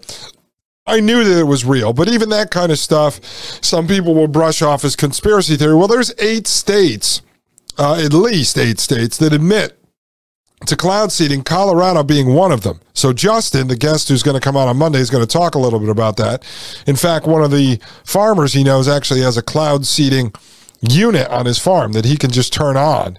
I 0.85 1.01
knew 1.01 1.23
that 1.23 1.39
it 1.39 1.43
was 1.43 1.65
real, 1.65 1.91
but 1.91 2.07
even 2.07 2.29
that 2.29 2.49
kind 2.49 2.71
of 2.71 2.79
stuff, 2.79 3.21
some 3.61 3.87
people 3.87 4.15
will 4.15 4.29
brush 4.29 4.61
off 4.61 4.85
as 4.85 4.95
conspiracy 4.95 5.57
theory. 5.57 5.75
Well, 5.75 5.89
there's 5.89 6.13
eight 6.17 6.47
states, 6.47 7.21
uh, 7.77 8.01
at 8.01 8.13
least 8.13 8.57
eight 8.57 8.79
states, 8.79 9.17
that 9.17 9.33
admit 9.33 9.76
to 10.65 10.75
cloud 10.75 11.11
seeding, 11.11 11.43
Colorado 11.43 12.03
being 12.03 12.33
one 12.33 12.51
of 12.51 12.61
them. 12.61 12.79
So, 12.93 13.13
Justin, 13.13 13.67
the 13.67 13.75
guest 13.75 14.09
who's 14.09 14.23
going 14.23 14.35
to 14.35 14.41
come 14.41 14.57
out 14.57 14.67
on 14.67 14.77
Monday, 14.77 14.99
is 14.99 15.09
going 15.09 15.25
to 15.25 15.31
talk 15.31 15.55
a 15.55 15.59
little 15.59 15.79
bit 15.79 15.89
about 15.89 16.17
that. 16.17 16.43
In 16.87 16.95
fact, 16.95 17.27
one 17.27 17.43
of 17.43 17.51
the 17.51 17.79
farmers 18.03 18.53
he 18.53 18.63
knows 18.63 18.87
actually 18.87 19.21
has 19.21 19.37
a 19.37 19.43
cloud 19.43 19.85
seeding 19.85 20.33
unit 20.81 21.27
on 21.29 21.45
his 21.45 21.57
farm 21.57 21.93
that 21.93 22.05
he 22.05 22.17
can 22.17 22.31
just 22.31 22.53
turn 22.53 22.77
on 22.77 23.17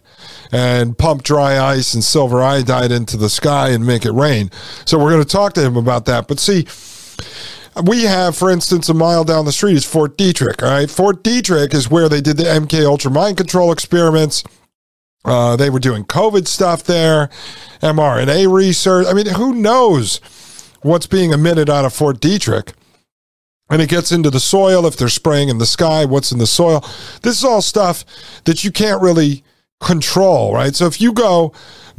and 0.52 0.96
pump 0.96 1.22
dry 1.22 1.58
ice 1.58 1.94
and 1.94 2.04
silver 2.04 2.42
iodide 2.42 2.92
into 2.92 3.16
the 3.16 3.28
sky 3.28 3.70
and 3.70 3.86
make 3.86 4.04
it 4.04 4.12
rain. 4.12 4.50
So 4.84 4.98
we're 4.98 5.10
going 5.10 5.24
to 5.24 5.28
talk 5.28 5.52
to 5.54 5.62
him 5.62 5.76
about 5.76 6.06
that. 6.06 6.28
But 6.28 6.38
see, 6.38 6.66
we 7.84 8.04
have, 8.04 8.36
for 8.36 8.50
instance, 8.50 8.88
a 8.88 8.94
mile 8.94 9.24
down 9.24 9.44
the 9.44 9.52
street 9.52 9.76
is 9.76 9.84
Fort 9.84 10.16
Detrick. 10.16 10.62
All 10.62 10.70
right, 10.70 10.90
Fort 10.90 11.22
Detrick 11.22 11.74
is 11.74 11.90
where 11.90 12.08
they 12.08 12.20
did 12.20 12.36
the 12.36 12.44
MK 12.44 12.84
Ultra 12.84 13.10
mind 13.10 13.36
control 13.36 13.72
experiments. 13.72 14.44
Uh, 15.28 15.56
they 15.56 15.70
were 15.70 15.78
doing 15.78 16.04
COVID 16.04 16.46
stuff 16.46 16.84
there, 16.84 17.28
mRNA 17.82 18.52
research. 18.52 19.06
I 19.06 19.12
mean, 19.12 19.26
who 19.26 19.54
knows 19.54 20.20
what's 20.82 21.06
being 21.06 21.32
emitted 21.32 21.68
out 21.68 21.84
of 21.84 21.92
Fort 21.92 22.20
Detrick? 22.20 22.72
and 23.70 23.82
it 23.82 23.88
gets 23.88 24.12
into 24.12 24.30
the 24.30 24.40
soil 24.40 24.86
if 24.86 24.96
they're 24.96 25.08
spraying 25.08 25.48
in 25.48 25.58
the 25.58 25.66
sky 25.66 26.04
what's 26.04 26.32
in 26.32 26.38
the 26.38 26.46
soil 26.46 26.80
this 27.22 27.36
is 27.38 27.44
all 27.44 27.62
stuff 27.62 28.04
that 28.44 28.64
you 28.64 28.70
can't 28.72 29.02
really 29.02 29.42
control 29.80 30.54
right 30.54 30.74
so 30.74 30.86
if 30.86 31.00
you 31.00 31.12
go 31.12 31.52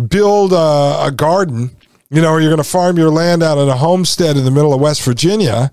build 0.07 0.51
a, 0.51 1.05
a 1.05 1.11
garden 1.15 1.71
you 2.09 2.21
know 2.21 2.31
or 2.31 2.41
you're 2.41 2.49
going 2.49 2.57
to 2.57 2.63
farm 2.69 2.97
your 2.97 3.09
land 3.09 3.43
out 3.43 3.57
at 3.57 3.67
a 3.67 3.75
homestead 3.75 4.35
in 4.35 4.43
the 4.45 4.51
middle 4.51 4.73
of 4.73 4.81
west 4.81 5.03
virginia 5.03 5.71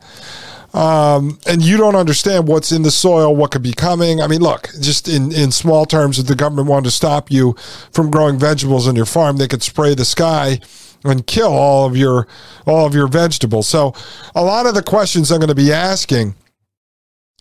um, 0.77 1.39
and 1.47 1.63
you 1.63 1.79
don't 1.79 1.97
understand 1.97 2.47
what's 2.47 2.71
in 2.71 2.83
the 2.83 2.91
soil, 2.91 3.35
what 3.35 3.51
could 3.51 3.63
be 3.63 3.73
coming. 3.73 4.21
I 4.21 4.27
mean, 4.27 4.43
look, 4.43 4.69
just 4.79 5.09
in, 5.09 5.33
in 5.33 5.51
small 5.51 5.87
terms, 5.87 6.19
if 6.19 6.27
the 6.27 6.37
government 6.37 6.69
wanted 6.69 6.85
to 6.85 6.91
stop 6.91 7.31
you 7.31 7.55
from 7.93 8.11
growing 8.11 8.39
vegetables 8.39 8.87
on 8.87 8.95
your 8.95 9.07
farm, 9.07 9.39
they 9.39 9.49
could 9.49 9.63
spray 9.63 9.95
the 9.95 10.05
sky 10.05 10.61
and 11.03 11.27
kill 11.27 11.53
all 11.53 11.87
of 11.87 11.97
your 11.97 12.29
all 12.67 12.87
of 12.87 12.95
your 12.95 13.09
vegetables. 13.09 13.67
So 13.67 13.95
a 14.35 14.43
lot 14.43 14.67
of 14.67 14.75
the 14.75 14.83
questions 14.83 15.33
I'm 15.33 15.39
going 15.39 15.49
to 15.49 15.55
be 15.55 15.73
asking 15.73 16.35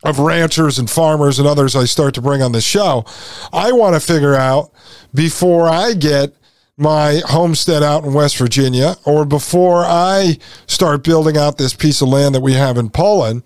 of 0.04 0.20
ranchers 0.20 0.80
and 0.80 0.90
farmers 0.90 1.38
and 1.38 1.48
others 1.48 1.76
I 1.76 1.86
start 1.86 2.14
to 2.14 2.22
bring 2.22 2.42
on 2.42 2.54
the 2.54 2.62
show, 2.62 3.04
I 3.52 3.74
want 3.74 3.96
to 3.96 4.00
figure 4.00 4.36
out 4.36 4.72
before 5.14 5.68
I 5.68 5.94
get 5.94 6.34
my 6.78 7.22
homestead 7.26 7.84
out 7.84 8.04
in 8.04 8.14
West 8.14 8.38
Virginia 8.38 8.96
or 9.06 9.26
before 9.26 9.86
I 9.86 10.38
start 10.68 11.04
building 11.04 11.38
out 11.38 11.58
this 11.58 11.74
piece 11.74 12.02
of 12.02 12.10
land 12.10 12.36
that 12.36 12.42
we 12.42 12.54
have 12.54 12.78
in 12.78 12.90
Poland 12.90 13.44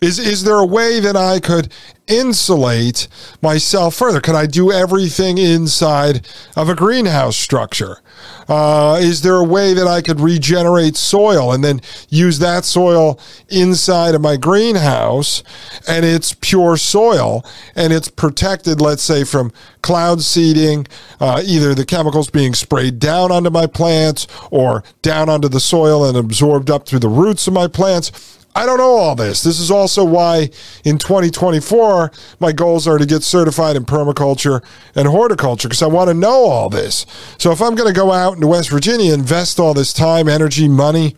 Is 0.00 0.18
is 0.18 0.44
there 0.44 0.56
a 0.58 0.66
way 0.66 1.00
that 1.00 1.16
I 1.16 1.40
could 1.40 1.72
insulate 2.06 3.08
myself 3.40 3.94
further? 3.94 4.20
Can 4.20 4.36
I 4.36 4.46
do 4.46 4.70
everything 4.70 5.38
inside 5.38 6.28
of 6.56 6.68
a 6.68 6.74
greenhouse 6.74 7.36
structure? 7.36 8.00
Uh, 8.48 8.98
is 9.00 9.22
there 9.22 9.36
a 9.36 9.44
way 9.44 9.72
that 9.72 9.86
I 9.86 10.02
could 10.02 10.20
regenerate 10.20 10.96
soil 10.96 11.52
and 11.52 11.64
then 11.64 11.80
use 12.10 12.38
that 12.40 12.64
soil 12.64 13.18
inside 13.48 14.14
of 14.14 14.20
my 14.20 14.36
greenhouse 14.36 15.42
and 15.88 16.04
it's 16.04 16.34
pure 16.34 16.76
soil 16.76 17.44
and 17.74 17.92
it's 17.92 18.08
protected, 18.08 18.80
let's 18.80 19.02
say, 19.02 19.24
from 19.24 19.50
cloud 19.82 20.20
seeding, 20.20 20.86
uh, 21.20 21.42
either 21.44 21.74
the 21.74 21.86
chemicals 21.86 22.28
being 22.28 22.54
sprayed 22.54 22.98
down 22.98 23.32
onto 23.32 23.50
my 23.50 23.66
plants 23.66 24.26
or 24.50 24.84
down 25.00 25.28
onto 25.28 25.48
the 25.48 25.60
soil 25.60 26.04
and 26.04 26.16
absorbed 26.16 26.70
up 26.70 26.86
through 26.86 26.98
the 26.98 27.08
roots 27.08 27.46
of 27.46 27.54
my 27.54 27.66
plants? 27.66 28.12
I 28.56 28.66
don't 28.66 28.78
know 28.78 28.96
all 28.96 29.16
this. 29.16 29.42
This 29.42 29.58
is 29.58 29.70
also 29.70 30.04
why 30.04 30.50
in 30.84 30.98
2024, 30.98 32.12
my 32.38 32.52
goals 32.52 32.86
are 32.86 32.98
to 32.98 33.06
get 33.06 33.24
certified 33.24 33.74
in 33.74 33.84
permaculture 33.84 34.62
and 34.94 35.08
horticulture 35.08 35.68
because 35.68 35.82
I 35.82 35.88
want 35.88 36.08
to 36.08 36.14
know 36.14 36.44
all 36.44 36.70
this. 36.70 37.04
So 37.38 37.50
if 37.50 37.60
I'm 37.60 37.74
going 37.74 37.92
to 37.92 37.98
go 37.98 38.12
out 38.12 38.34
into 38.34 38.46
West 38.46 38.70
Virginia, 38.70 39.12
invest 39.12 39.58
all 39.58 39.74
this 39.74 39.92
time, 39.92 40.28
energy, 40.28 40.68
money, 40.68 41.16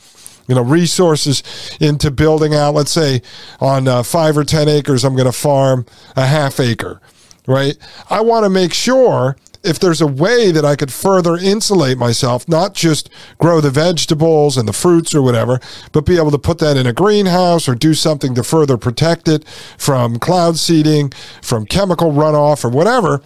you 0.48 0.54
know, 0.54 0.62
resources 0.62 1.42
into 1.78 2.10
building 2.10 2.54
out, 2.54 2.74
let's 2.74 2.92
say 2.92 3.20
on 3.60 3.86
uh, 3.86 4.02
five 4.02 4.38
or 4.38 4.44
10 4.44 4.68
acres, 4.68 5.04
I'm 5.04 5.14
going 5.14 5.26
to 5.26 5.32
farm 5.32 5.84
a 6.16 6.24
half 6.24 6.58
acre, 6.58 7.02
right? 7.46 7.76
I 8.08 8.22
want 8.22 8.44
to 8.44 8.50
make 8.50 8.72
sure 8.72 9.36
if 9.66 9.78
there's 9.78 10.00
a 10.00 10.06
way 10.06 10.50
that 10.50 10.64
I 10.64 10.76
could 10.76 10.92
further 10.92 11.36
insulate 11.36 11.98
myself, 11.98 12.48
not 12.48 12.74
just 12.74 13.10
grow 13.38 13.60
the 13.60 13.70
vegetables 13.70 14.56
and 14.56 14.68
the 14.68 14.72
fruits 14.72 15.14
or 15.14 15.22
whatever, 15.22 15.60
but 15.92 16.06
be 16.06 16.16
able 16.16 16.30
to 16.30 16.38
put 16.38 16.58
that 16.58 16.76
in 16.76 16.86
a 16.86 16.92
greenhouse 16.92 17.68
or 17.68 17.74
do 17.74 17.94
something 17.94 18.34
to 18.34 18.42
further 18.42 18.76
protect 18.76 19.28
it 19.28 19.46
from 19.76 20.18
cloud 20.18 20.56
seeding, 20.56 21.12
from 21.42 21.66
chemical 21.66 22.12
runoff 22.12 22.64
or 22.64 22.68
whatever, 22.68 23.22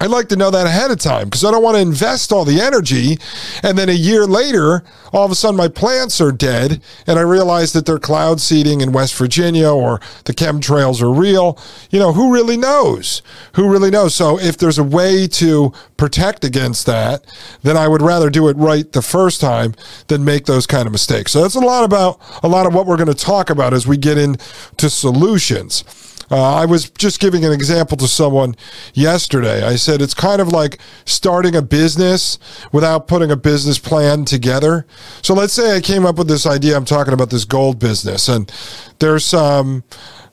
I'd 0.00 0.10
like 0.10 0.28
to 0.30 0.36
know 0.36 0.50
that 0.50 0.66
ahead 0.66 0.90
of 0.90 0.98
time 0.98 1.26
because 1.26 1.44
I 1.44 1.52
don't 1.52 1.62
want 1.62 1.76
to 1.76 1.80
invest 1.80 2.32
all 2.32 2.44
the 2.44 2.60
energy 2.60 3.16
and 3.62 3.78
then 3.78 3.88
a 3.88 3.92
year 3.92 4.26
later, 4.26 4.82
all 5.12 5.24
of 5.24 5.30
a 5.30 5.36
sudden 5.36 5.56
my 5.56 5.68
plants 5.68 6.20
are 6.20 6.32
dead 6.32 6.82
and 7.06 7.16
I 7.16 7.22
realize 7.22 7.72
that 7.72 7.86
they're 7.86 8.00
cloud 8.00 8.40
seeding 8.40 8.80
in 8.80 8.92
West 8.92 9.14
Virginia 9.14 9.70
or 9.70 10.00
the 10.24 10.34
chemtrails 10.34 11.00
are 11.00 11.12
real. 11.12 11.58
You 11.90 12.00
know, 12.00 12.12
who 12.12 12.32
really 12.32 12.56
knows? 12.56 13.22
Who 13.54 13.70
really 13.70 13.90
knows? 13.90 14.16
So 14.16 14.38
if 14.38 14.58
there's 14.58 14.78
a 14.78 14.84
way 14.84 15.28
to 15.28 15.72
protect 15.96 16.44
against 16.44 16.86
that, 16.86 17.24
then 17.62 17.76
I 17.76 17.86
would 17.86 18.02
rather 18.02 18.30
do 18.30 18.48
it 18.48 18.56
right 18.56 18.90
the 18.90 19.02
first 19.02 19.40
time 19.40 19.74
than 20.08 20.24
make 20.24 20.46
those 20.46 20.66
kind 20.66 20.86
of 20.86 20.92
mistakes. 20.92 21.30
So 21.30 21.42
that's 21.42 21.54
a 21.54 21.60
lot 21.60 21.84
about 21.84 22.20
a 22.42 22.48
lot 22.48 22.66
of 22.66 22.74
what 22.74 22.86
we're 22.86 22.96
going 22.96 23.06
to 23.06 23.14
talk 23.14 23.48
about 23.48 23.72
as 23.72 23.86
we 23.86 23.96
get 23.96 24.18
into 24.18 24.90
solutions. 24.90 25.84
Uh, 26.30 26.54
I 26.54 26.64
was 26.64 26.90
just 26.90 27.20
giving 27.20 27.44
an 27.44 27.52
example 27.52 27.96
to 27.98 28.08
someone 28.08 28.56
yesterday. 28.92 29.64
I 29.64 29.76
said 29.76 30.00
it's 30.00 30.14
kind 30.14 30.40
of 30.40 30.48
like 30.48 30.78
starting 31.04 31.54
a 31.54 31.62
business 31.62 32.38
without 32.72 33.08
putting 33.08 33.30
a 33.30 33.36
business 33.36 33.78
plan 33.78 34.24
together. 34.24 34.86
So 35.22 35.34
let's 35.34 35.52
say 35.52 35.76
I 35.76 35.80
came 35.80 36.06
up 36.06 36.16
with 36.16 36.28
this 36.28 36.46
idea. 36.46 36.76
I'm 36.76 36.84
talking 36.84 37.12
about 37.12 37.30
this 37.30 37.44
gold 37.44 37.78
business, 37.78 38.28
and 38.28 38.52
there's 38.98 39.24
some 39.24 39.84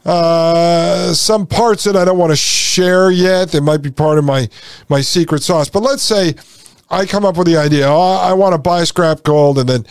uh, 0.05 1.13
some 1.13 1.45
parts 1.45 1.83
that 1.83 1.95
I 1.95 2.05
don't 2.05 2.17
want 2.17 2.31
to 2.31 2.37
share 2.37 3.11
yet. 3.11 3.51
They 3.51 3.59
might 3.59 3.81
be 3.81 3.91
part 3.91 4.17
of 4.17 4.25
my 4.25 4.49
my 4.89 5.01
secret 5.01 5.43
sauce. 5.43 5.69
But 5.69 5.83
let's 5.83 6.03
say 6.03 6.35
I 6.89 7.05
come 7.05 7.25
up 7.25 7.37
with 7.37 7.47
the 7.47 7.57
idea. 7.57 7.87
Oh, 7.87 8.17
I 8.17 8.33
want 8.33 8.53
to 8.53 8.57
buy 8.57 8.83
scrap 8.83 9.23
gold 9.23 9.57
and 9.57 9.69
then 9.69 9.85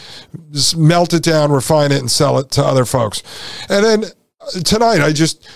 melt 0.77 1.15
it 1.15 1.23
down, 1.23 1.51
refine 1.51 1.93
it, 1.93 1.99
and 1.99 2.11
sell 2.11 2.39
it 2.39 2.51
to 2.53 2.63
other 2.63 2.85
folks. 2.85 3.23
And 3.69 3.85
then 3.85 4.05
tonight, 4.65 5.01
I 5.01 5.13
just 5.13 5.49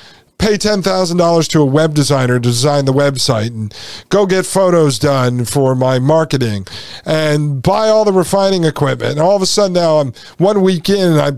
pay 0.45 0.59
$10,000 0.59 1.49
to 1.49 1.63
a 1.63 1.65
web 1.65 1.95
designer 1.95 2.35
to 2.35 2.41
design 2.41 2.85
the 2.85 2.93
website 2.93 3.47
and 3.47 3.75
go 4.11 4.27
get 4.27 4.45
photos 4.45 4.99
done 4.99 5.47
for 5.47 5.75
my 5.75 5.99
marketing 5.99 6.67
and 7.07 7.63
buy 7.63 7.89
all 7.89 8.05
the 8.05 8.13
refining 8.13 8.63
equipment. 8.65 9.13
And 9.13 9.21
all 9.21 9.37
of 9.37 9.41
a 9.41 9.47
sudden 9.47 9.73
now 9.73 10.01
I'm 10.01 10.13
one 10.37 10.61
week 10.61 10.91
in 10.91 11.13
and 11.13 11.19
I 11.19 11.31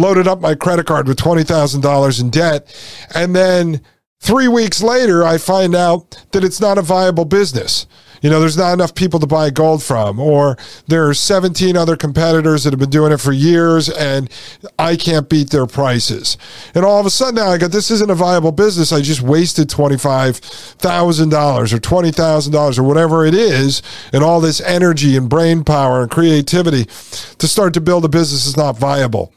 loaded 0.00 0.28
up 0.28 0.40
my 0.40 0.54
credit 0.54 0.86
card 0.86 1.08
with 1.08 1.18
$20,000 1.18 2.20
in 2.20 2.30
debt. 2.30 2.72
And 3.12 3.34
then 3.34 3.80
three 4.20 4.46
weeks 4.46 4.80
later, 4.80 5.24
I 5.24 5.38
find 5.38 5.74
out 5.74 6.24
that 6.30 6.44
it's 6.44 6.60
not 6.60 6.78
a 6.78 6.82
viable 6.82 7.24
business 7.24 7.88
you 8.22 8.30
know, 8.30 8.40
there's 8.40 8.56
not 8.56 8.72
enough 8.72 8.94
people 8.94 9.20
to 9.20 9.26
buy 9.26 9.50
gold 9.50 9.82
from, 9.82 10.18
or 10.18 10.56
there 10.86 11.06
are 11.08 11.14
17 11.14 11.76
other 11.76 11.96
competitors 11.96 12.64
that 12.64 12.72
have 12.72 12.80
been 12.80 12.90
doing 12.90 13.12
it 13.12 13.18
for 13.18 13.32
years 13.32 13.90
and 13.90 14.30
I 14.78 14.96
can't 14.96 15.28
beat 15.28 15.50
their 15.50 15.66
prices. 15.66 16.38
And 16.74 16.84
all 16.84 17.00
of 17.00 17.06
a 17.06 17.10
sudden 17.10 17.34
now 17.34 17.48
I 17.48 17.58
got 17.58 17.72
this 17.72 17.90
isn't 17.90 18.10
a 18.10 18.14
viable 18.14 18.52
business. 18.52 18.92
I 18.92 19.02
just 19.02 19.22
wasted 19.22 19.68
$25,000 19.68 21.72
or 21.72 21.78
$20,000 21.78 22.78
or 22.78 22.82
whatever 22.82 23.26
it 23.26 23.34
is, 23.34 23.82
and 24.12 24.22
all 24.22 24.40
this 24.40 24.60
energy 24.60 25.16
and 25.16 25.28
brain 25.28 25.64
power 25.64 26.02
and 26.02 26.10
creativity 26.10 26.84
to 26.84 27.48
start 27.48 27.74
to 27.74 27.80
build 27.80 28.04
a 28.04 28.08
business 28.08 28.46
is 28.46 28.56
not 28.56 28.78
viable. 28.78 29.32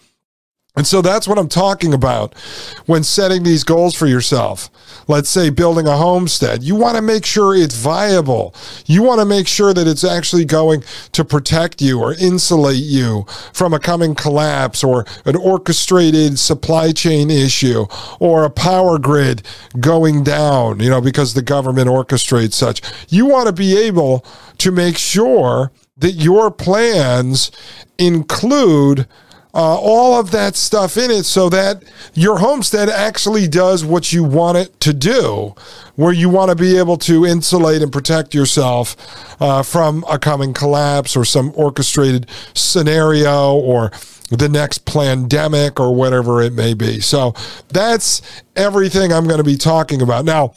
And 0.76 0.86
so 0.86 1.02
that's 1.02 1.28
what 1.28 1.38
I'm 1.38 1.48
talking 1.48 1.94
about 1.94 2.38
when 2.86 3.04
setting 3.04 3.44
these 3.44 3.64
goals 3.64 3.96
for 3.96 4.08
yourself. 4.08 4.70
Let's 5.08 5.30
say 5.30 5.50
building 5.50 5.88
a 5.88 5.96
homestead. 5.96 6.64
You 6.64 6.76
want 6.76 6.98
to 6.98 7.02
make 7.02 7.26
sure 7.26 7.56
it's 7.56 7.76
viable. 7.76 8.54
You 8.86 9.04
want 9.04 9.20
to 9.20 9.26
make 9.26 9.48
sure 9.48 9.74
that 9.74 9.88
it's 9.88 10.04
actually 10.04 10.46
going 10.46 10.84
to 11.14 11.24
protect 11.24 11.82
you 11.82 12.02
or 12.02 12.14
insulate 12.16 12.84
you 12.84 13.26
from 13.54 13.74
a 13.74 13.80
coming 13.80 14.16
collapse 14.16 14.84
or 14.84 15.06
an 15.26 15.36
orchestrated 15.36 16.40
supply 16.40 16.92
chain 16.92 17.30
issue 17.30 17.86
or 18.20 18.44
a 18.44 18.50
power 18.50 18.98
grid 18.98 19.44
going 19.80 20.24
down, 20.24 20.80
you 20.80 20.90
know, 20.90 21.02
because 21.02 21.34
the 21.34 21.42
government 21.42 21.88
orchestrates 21.88 22.54
such. 22.54 22.82
You 23.10 23.26
want 23.26 23.48
to 23.48 23.54
be 23.54 23.78
able 23.78 24.26
to 24.58 24.72
make 24.72 24.98
sure 24.98 25.72
that 25.98 26.12
your 26.12 26.52
plans 26.52 27.52
include 27.98 29.08
uh, 29.56 29.80
all 29.80 30.20
of 30.20 30.32
that 30.32 30.56
stuff 30.56 30.98
in 30.98 31.10
it 31.10 31.24
so 31.24 31.48
that 31.48 31.82
your 32.14 32.38
homestead 32.40 32.90
actually 32.90 33.48
does 33.48 33.86
what 33.86 34.12
you 34.12 34.22
want 34.22 34.58
it 34.58 34.78
to 34.82 34.94
do, 34.94 35.56
where 35.96 36.12
you 36.12 36.28
want 36.28 36.50
to 36.50 36.56
be 36.56 36.78
able 36.78 36.98
to 36.98 37.26
insulate 37.26 37.82
and 37.82 37.92
protect 37.92 38.34
yourself 38.34 38.98
uh, 39.42 39.64
from 39.64 40.04
a 40.10 40.20
coming 40.20 40.54
collapse 40.54 41.16
or 41.16 41.24
some 41.24 41.54
orchestrated 41.56 42.30
scenario 42.54 43.54
or 43.54 43.92
the 44.30 44.50
next 44.50 44.86
pandemic 44.86 45.80
or 45.80 45.96
whatever 45.96 46.42
it 46.42 46.52
may 46.52 46.74
be. 46.74 47.00
So 47.00 47.34
that's 47.70 48.22
everything 48.58 49.14
I'm 49.14 49.26
going 49.26 49.38
to 49.38 49.44
be 49.44 49.56
talking 49.58 50.02
about. 50.02 50.26
Now, 50.26 50.54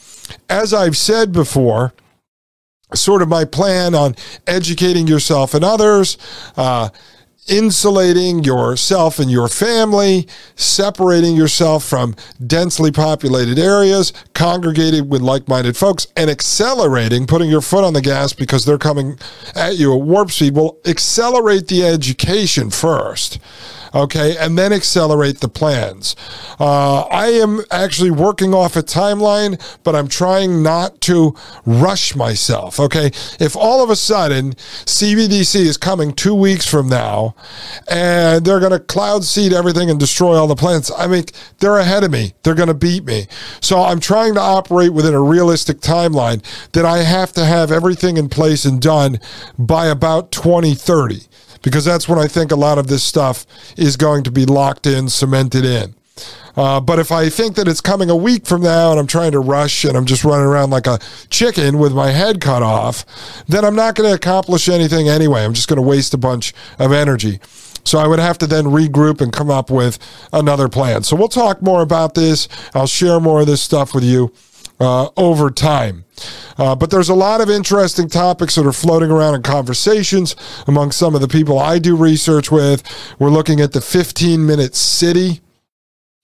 as 0.49 0.73
I've 0.73 0.97
said 0.97 1.31
before, 1.31 1.93
sort 2.93 3.21
of 3.21 3.29
my 3.29 3.45
plan 3.45 3.95
on 3.95 4.15
educating 4.45 5.07
yourself 5.07 5.53
and 5.53 5.63
others, 5.63 6.17
uh, 6.57 6.89
insulating 7.49 8.43
yourself 8.43 9.19
and 9.19 9.29
your 9.29 9.47
family, 9.47 10.27
separating 10.55 11.35
yourself 11.35 11.83
from 11.83 12.15
densely 12.45 12.91
populated 12.91 13.57
areas, 13.57 14.13
congregated 14.33 15.09
with 15.09 15.21
like 15.21 15.47
minded 15.47 15.75
folks, 15.75 16.07
and 16.15 16.29
accelerating, 16.29 17.25
putting 17.27 17.49
your 17.49 17.61
foot 17.61 17.83
on 17.83 17.93
the 17.93 18.01
gas 18.01 18.33
because 18.33 18.65
they're 18.65 18.77
coming 18.77 19.17
at 19.55 19.77
you 19.77 19.93
at 19.93 20.01
warp 20.01 20.31
speed 20.31 20.55
will 20.55 20.79
accelerate 20.85 21.67
the 21.67 21.83
education 21.83 22.69
first 22.69 23.39
okay, 23.93 24.37
and 24.37 24.57
then 24.57 24.73
accelerate 24.73 25.39
the 25.39 25.47
plans. 25.47 26.15
Uh, 26.59 27.01
I 27.01 27.27
am 27.27 27.61
actually 27.71 28.11
working 28.11 28.53
off 28.53 28.75
a 28.75 28.83
timeline, 28.83 29.61
but 29.83 29.95
I'm 29.95 30.07
trying 30.07 30.61
not 30.63 31.01
to 31.01 31.35
rush 31.65 32.15
myself, 32.15 32.79
okay? 32.79 33.07
If 33.39 33.55
all 33.55 33.83
of 33.83 33.89
a 33.89 33.95
sudden 33.95 34.53
CBDC 34.53 35.55
is 35.55 35.77
coming 35.77 36.13
two 36.13 36.35
weeks 36.35 36.67
from 36.67 36.89
now 36.89 37.35
and 37.87 38.45
they're 38.45 38.59
going 38.59 38.71
to 38.71 38.79
cloud 38.79 39.23
seed 39.23 39.53
everything 39.53 39.89
and 39.89 39.99
destroy 39.99 40.35
all 40.35 40.47
the 40.47 40.55
plants, 40.55 40.91
I 40.95 41.07
mean, 41.07 41.25
they're 41.59 41.77
ahead 41.77 42.03
of 42.03 42.11
me. 42.11 42.33
They're 42.43 42.55
going 42.55 42.67
to 42.67 42.73
beat 42.73 43.05
me. 43.05 43.27
So 43.61 43.81
I'm 43.81 43.99
trying 43.99 44.33
to 44.35 44.41
operate 44.41 44.93
within 44.93 45.13
a 45.13 45.21
realistic 45.21 45.79
timeline 45.79 46.43
that 46.73 46.85
I 46.85 46.99
have 46.99 47.31
to 47.33 47.45
have 47.45 47.71
everything 47.71 48.17
in 48.17 48.29
place 48.29 48.65
and 48.65 48.81
done 48.81 49.19
by 49.57 49.87
about 49.87 50.31
2030 50.31 51.21
because 51.61 51.85
that's 51.85 52.07
when 52.07 52.19
I 52.19 52.27
think 52.27 52.51
a 52.51 52.55
lot 52.55 52.77
of 52.77 52.87
this 52.87 53.03
stuff 53.03 53.45
is 53.77 53.97
going 53.97 54.23
to 54.23 54.31
be 54.31 54.45
locked 54.45 54.87
in, 54.87 55.09
cemented 55.09 55.65
in. 55.65 55.95
Uh, 56.55 56.79
but 56.79 56.99
if 56.99 57.11
I 57.11 57.29
think 57.29 57.55
that 57.55 57.67
it's 57.67 57.81
coming 57.81 58.09
a 58.09 58.15
week 58.15 58.45
from 58.45 58.61
now 58.61 58.91
and 58.91 58.99
I'm 58.99 59.07
trying 59.07 59.31
to 59.31 59.39
rush 59.39 59.85
and 59.85 59.95
I'm 59.95 60.05
just 60.05 60.23
running 60.23 60.45
around 60.45 60.71
like 60.71 60.87
a 60.87 60.99
chicken 61.29 61.79
with 61.79 61.93
my 61.93 62.11
head 62.11 62.41
cut 62.41 62.61
off, 62.61 63.05
then 63.47 63.63
I'm 63.63 63.75
not 63.75 63.95
going 63.95 64.09
to 64.09 64.15
accomplish 64.15 64.67
anything 64.67 65.07
anyway. 65.07 65.45
I'm 65.45 65.53
just 65.53 65.69
going 65.69 65.77
to 65.77 65.87
waste 65.87 66.13
a 66.13 66.17
bunch 66.17 66.53
of 66.77 66.91
energy. 66.91 67.39
So 67.85 67.97
I 67.97 68.07
would 68.07 68.19
have 68.19 68.37
to 68.39 68.47
then 68.47 68.65
regroup 68.65 69.21
and 69.21 69.31
come 69.31 69.49
up 69.49 69.69
with 69.69 69.99
another 70.33 70.67
plan. 70.67 71.03
So 71.03 71.15
we'll 71.15 71.29
talk 71.29 71.61
more 71.61 71.81
about 71.81 72.13
this. 72.13 72.49
I'll 72.73 72.87
share 72.87 73.19
more 73.19 73.41
of 73.41 73.47
this 73.47 73.61
stuff 73.61 73.95
with 73.95 74.03
you 74.03 74.33
uh, 74.79 75.09
over 75.17 75.49
time. 75.49 76.05
Uh, 76.57 76.75
but 76.75 76.91
there's 76.91 77.09
a 77.09 77.15
lot 77.15 77.41
of 77.41 77.49
interesting 77.49 78.09
topics 78.09 78.55
that 78.55 78.65
are 78.65 78.73
floating 78.73 79.11
around 79.11 79.35
in 79.35 79.41
conversations 79.41 80.35
among 80.67 80.91
some 80.91 81.15
of 81.15 81.21
the 81.21 81.27
people 81.27 81.59
I 81.59 81.79
do 81.79 81.95
research 81.95 82.51
with. 82.51 82.83
We're 83.19 83.29
looking 83.29 83.61
at 83.61 83.71
the 83.71 83.81
15 83.81 84.45
minute 84.45 84.75
city. 84.75 85.41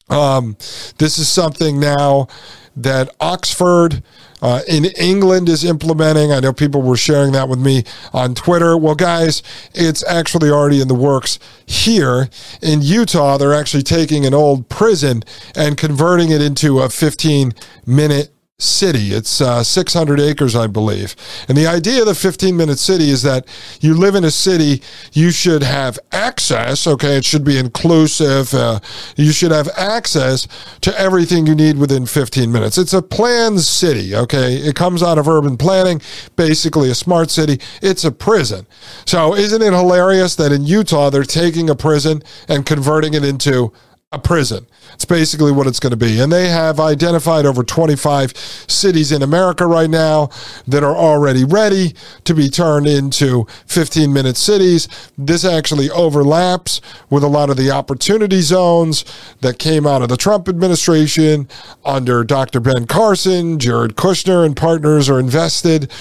Um, 0.10 0.58
this 0.98 1.18
is 1.18 1.30
something 1.30 1.80
now 1.80 2.28
that 2.76 3.10
Oxford 3.20 4.04
uh, 4.42 4.62
in 4.68 4.86
England 4.86 5.50
is 5.50 5.64
implementing. 5.64 6.32
I 6.32 6.40
know 6.40 6.54
people 6.54 6.82
were 6.82 6.98
sharing 6.98 7.32
that 7.32 7.48
with 7.48 7.60
me 7.60 7.84
on 8.14 8.36
Twitter. 8.36 8.78
Well, 8.78 8.96
guys, 8.96 9.42
it's 9.74 10.06
actually 10.06 10.50
already 10.50 10.82
in 10.82 10.88
the 10.88 10.94
works 10.94 11.40
here 11.66 12.30
in 12.62 12.82
Utah. 12.82 13.38
They're 13.38 13.54
actually 13.54 13.84
taking 13.84 14.26
an 14.26 14.34
old 14.34 14.70
prison 14.70 15.24
and 15.56 15.78
converting 15.78 16.30
it 16.32 16.42
into 16.42 16.82
a 16.82 16.90
15 16.90 17.54
minute 17.86 18.35
city. 18.58 19.14
It's 19.14 19.42
uh, 19.42 19.64
600 19.64 20.18
acres, 20.18 20.56
I 20.56 20.68
believe. 20.68 21.14
And 21.50 21.58
the 21.58 21.68
idea 21.68 22.02
of 22.02 22.08
the 22.08 22.16
15 22.16 22.56
minute 22.56 22.80
city 22.80 23.10
is 23.10 23.22
that 23.24 23.46
you 23.82 23.94
live 23.94 24.16
in 24.16 24.24
a 24.24 24.32
city, 24.32 24.82
you 25.12 25.32
should 25.32 25.62
have 25.62 26.00
access, 26.14 26.88
okay? 26.88 27.18
It 27.18 27.26
should 27.26 27.44
be 27.44 27.58
inclusive. 27.58 28.54
Uh, 28.54 28.80
you 29.18 29.34
should 29.34 29.52
have 29.52 29.68
access 29.76 30.48
to 30.82 30.98
everything 30.98 31.46
you 31.46 31.56
need 31.56 31.78
within 31.78 32.06
15 32.06 32.50
minutes. 32.50 32.78
It's 32.78 32.94
a 32.94 33.02
planned 33.02 33.60
city, 33.60 34.16
okay? 34.16 34.56
It 34.56 34.76
comes 34.76 35.04
out 35.04 35.18
of 35.18 35.28
urban 35.28 35.58
planning, 35.58 36.02
basically 36.38 36.90
a 36.90 36.96
smart 36.96 37.32
city. 37.32 37.60
It's 37.82 38.06
a 38.06 38.12
prison. 38.12 38.68
So 39.06 39.36
isn't 39.36 39.62
it 39.62 39.74
hilarious 39.74 40.34
that 40.38 40.54
in 40.54 40.64
Utah, 40.64 41.10
they're 41.10 41.24
taking 41.24 41.70
a 41.70 41.76
prison 41.76 42.24
and 42.48 42.66
converting 42.66 43.16
it 43.16 43.26
into 43.26 43.74
a 44.12 44.20
prison. 44.20 44.66
It's 44.94 45.04
basically 45.04 45.52
what 45.52 45.68
it's 45.68 45.80
going 45.80 45.92
to 45.92 45.98
be. 45.98 46.20
And 46.22 46.32
they 46.32 46.48
have 46.48 46.80
identified 46.80 47.46
over 47.46 47.64
25 47.64 48.36
cities 48.38 49.12
in 49.12 49.22
America 49.22 49.66
right 49.66 49.90
now 49.90 50.30
that 50.68 50.84
are 50.84 50.96
already 50.96 51.44
ready 51.44 51.96
to 52.24 52.34
be 52.34 52.48
turned 52.48 52.88
into 52.88 53.46
15 53.66 54.14
minute 54.14 54.38
cities. 54.38 54.88
This 55.18 55.44
actually 55.44 55.90
overlaps 55.90 56.82
with 57.10 57.24
a 57.24 57.28
lot 57.28 57.50
of 57.50 57.58
the 57.58 57.72
opportunity 57.72 58.42
zones 58.42 59.04
that 59.42 59.60
came 59.60 59.86
out 59.86 60.02
of 60.02 60.10
the 60.10 60.18
Trump 60.18 60.48
administration 60.48 61.50
under 61.84 62.24
Dr. 62.24 62.62
Ben 62.62 62.88
Carson. 62.88 63.60
Jared 63.60 63.96
Kushner 63.96 64.46
and 64.46 64.56
partners 64.56 65.10
are 65.10 65.20
invested 65.20 65.92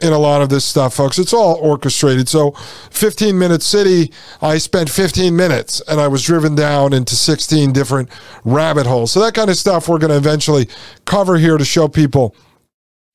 in 0.00 0.12
a 0.12 0.18
lot 0.18 0.42
of 0.42 0.48
this 0.48 0.64
stuff, 0.64 0.94
folks. 0.94 1.18
It's 1.18 1.32
all 1.32 1.54
orchestrated. 1.56 2.28
So, 2.28 2.52
15 2.90 3.38
minute 3.38 3.62
city, 3.62 4.12
I 4.40 4.58
spent 4.58 4.90
15 4.90 5.34
minutes 5.34 5.80
and 5.88 6.00
I 6.00 6.08
was 6.08 6.22
driven 6.22 6.54
down 6.54 6.92
into 6.92 7.16
16 7.16 7.72
different 7.72 8.08
rabbit 8.44 8.86
holes. 8.86 9.12
So, 9.12 9.20
that 9.20 9.34
kind 9.34 9.50
of 9.50 9.56
stuff 9.56 9.88
we're 9.88 9.98
going 9.98 10.10
to 10.10 10.16
eventually 10.16 10.68
cover 11.04 11.38
here 11.38 11.58
to 11.58 11.64
show 11.64 11.88
people 11.88 12.34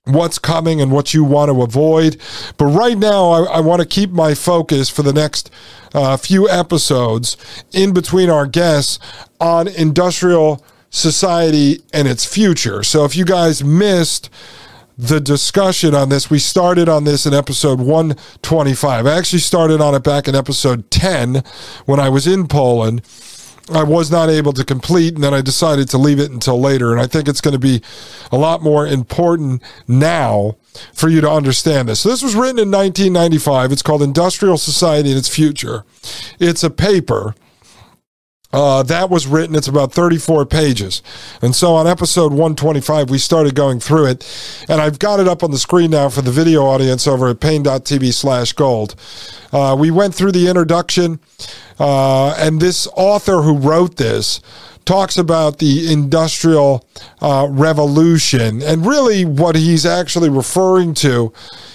what's 0.06 0.39
coming 0.39 0.82
and 0.82 0.91
what 0.91 1.13
you 1.13 1.24
want 1.24 1.52
to 1.52 1.62
avoid. 1.62 2.17
But 2.58 2.65
right 2.65 2.98
now, 2.98 3.30
I, 3.30 3.44
I 3.44 3.60
want 3.60 3.82
to 3.82 3.88
keep 3.88 4.10
my 4.10 4.34
focus 4.34 4.89
for 4.89 5.04
the 5.04 5.13
next 5.13 5.52
uh, 5.94 6.17
few 6.17 6.50
episodes 6.50 7.38
in 7.74 7.94
between 7.94 8.30
our 8.30 8.48
guests 8.48 9.00
on 9.39 9.67
industrial 9.67 10.65
society 10.89 11.82
and 11.94 12.08
its 12.08 12.26
future. 12.26 12.84
So, 12.84 13.06
if 13.06 13.15
you 13.15 13.26
guys 13.26 13.63
missed, 13.63 14.30
the 14.97 15.19
discussion 15.19 15.95
on 15.95 16.10
this. 16.10 16.30
We 16.30 16.39
started 16.39 16.89
on 16.89 17.04
this 17.04 17.25
in 17.25 17.34
episode 17.34 17.80
125. 17.80 19.06
I 19.06 19.17
actually 19.17 19.39
started 19.39 19.82
on 19.82 19.95
it 19.95 20.04
back 20.04 20.27
in 20.27 20.36
episode 20.36 20.89
10 20.91 21.43
when 21.86 21.99
I 21.99 22.10
was 22.10 22.27
in 22.27 22.47
Poland. 22.47 23.01
I 23.73 23.84
was 23.84 24.12
not 24.12 24.30
able 24.30 24.54
to 24.54 24.65
complete, 24.65 25.15
and 25.15 25.23
then 25.23 25.34
I 25.34 25.41
decided 25.41 25.88
to 25.89 25.97
leave 25.97 26.19
it 26.19 26.32
until 26.32 26.60
later. 26.60 26.91
And 26.91 26.99
I 26.99 27.08
think 27.08 27.27
it's 27.27 27.41
going 27.41 27.54
to 27.54 27.60
be 27.60 27.82
a 28.32 28.38
lot 28.38 28.62
more 28.62 28.86
important 28.86 29.62
now 29.88 30.58
for 30.93 31.08
you 31.10 31.21
to 31.21 31.30
understand 31.30 31.88
this. 31.88 32.01
So, 32.01 32.10
this 32.10 32.23
was 32.23 32.36
written 32.36 32.60
in 32.60 32.71
1995. 32.71 33.71
It's 33.71 33.82
called 33.82 34.01
Industrial 34.01 34.58
Society 34.58 35.10
and 35.10 35.17
Its 35.17 35.30
Future. 35.30 35.86
It's 36.39 36.63
a 36.63 36.69
paper 36.69 37.36
uh, 38.54 38.84
that 38.84 39.10
was 39.10 39.28
written. 39.28 39.56
It's 39.56 39.68
about 39.68 39.94
34 39.94 40.46
pages. 40.46 41.02
And 41.42 41.56
so 41.56 41.74
on 41.74 41.88
episode 41.88 42.32
125, 42.32 43.10
we 43.10 43.18
started 43.18 43.56
going 43.56 43.80
through 43.80 44.08
it. 44.08 44.66
And 44.68 44.82
I've 44.82 45.00
got 45.00 45.20
it 45.20 45.28
up 45.28 45.44
on 45.44 45.52
the 45.52 45.58
screen 45.58 45.92
now 45.92 46.10
for 46.10 46.22
the 46.22 46.32
video 46.32 46.64
audience 46.64 47.08
over 47.08 47.30
at 47.30 47.40
paine.tv 47.40 48.14
slash 48.14 48.54
gold. 48.54 48.96
Uh, 49.52 49.76
we 49.78 49.92
went 49.92 50.16
through 50.16 50.32
the 50.32 50.48
introduction, 50.48 51.20
uh, 51.80 52.34
and 52.38 52.62
this 52.62 52.88
author 52.96 53.42
who 53.42 53.58
wrote 53.58 53.98
this 53.98 54.40
talks 54.86 55.17
about 55.17 55.60
the 55.60 55.91
industrial 55.91 56.88
uh, 57.22 57.48
revolution. 57.50 58.62
And 58.62 58.86
really, 58.86 59.26
what 59.26 59.56
he's 59.56 59.86
actually 59.86 60.30
referring 60.30 60.94
to 60.96 61.34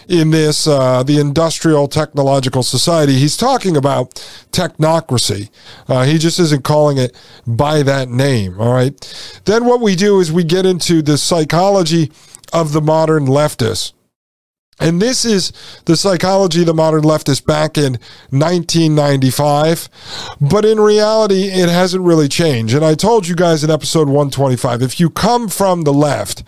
in 0.08 0.30
this, 0.30 0.66
uh, 0.66 1.02
the 1.02 1.18
industrial 1.18 1.88
technological 1.88 2.62
society, 2.62 3.14
he's 3.18 3.36
talking 3.36 3.76
about 3.76 4.14
technocracy. 4.52 5.50
Uh, 5.88 6.04
he 6.04 6.18
just 6.18 6.38
isn't 6.38 6.64
calling 6.64 6.98
it 6.98 7.14
by 7.46 7.82
that 7.82 8.08
name. 8.08 8.60
All 8.60 8.72
right. 8.72 9.40
Then 9.44 9.64
what 9.64 9.80
we 9.80 9.96
do 9.96 10.20
is 10.20 10.30
we 10.32 10.44
get 10.44 10.66
into 10.66 11.02
the 11.02 11.18
psychology 11.18 12.12
of 12.52 12.72
the 12.72 12.80
modern 12.80 13.26
leftist. 13.26 13.92
And 14.78 15.00
this 15.00 15.24
is 15.24 15.52
the 15.86 15.96
psychology 15.96 16.60
of 16.60 16.66
the 16.66 16.74
modern 16.74 17.02
leftist 17.02 17.46
back 17.46 17.78
in 17.78 17.94
1995. 18.30 19.88
But 20.38 20.66
in 20.66 20.78
reality, 20.78 21.44
it 21.44 21.70
hasn't 21.70 22.04
really 22.04 22.28
changed. 22.28 22.74
And 22.74 22.84
I 22.84 22.94
told 22.94 23.26
you 23.26 23.34
guys 23.34 23.64
in 23.64 23.70
episode 23.70 24.08
125 24.08 24.82
if 24.82 25.00
you 25.00 25.08
come 25.08 25.48
from 25.48 25.82
the 25.82 25.94
left, 25.94 26.42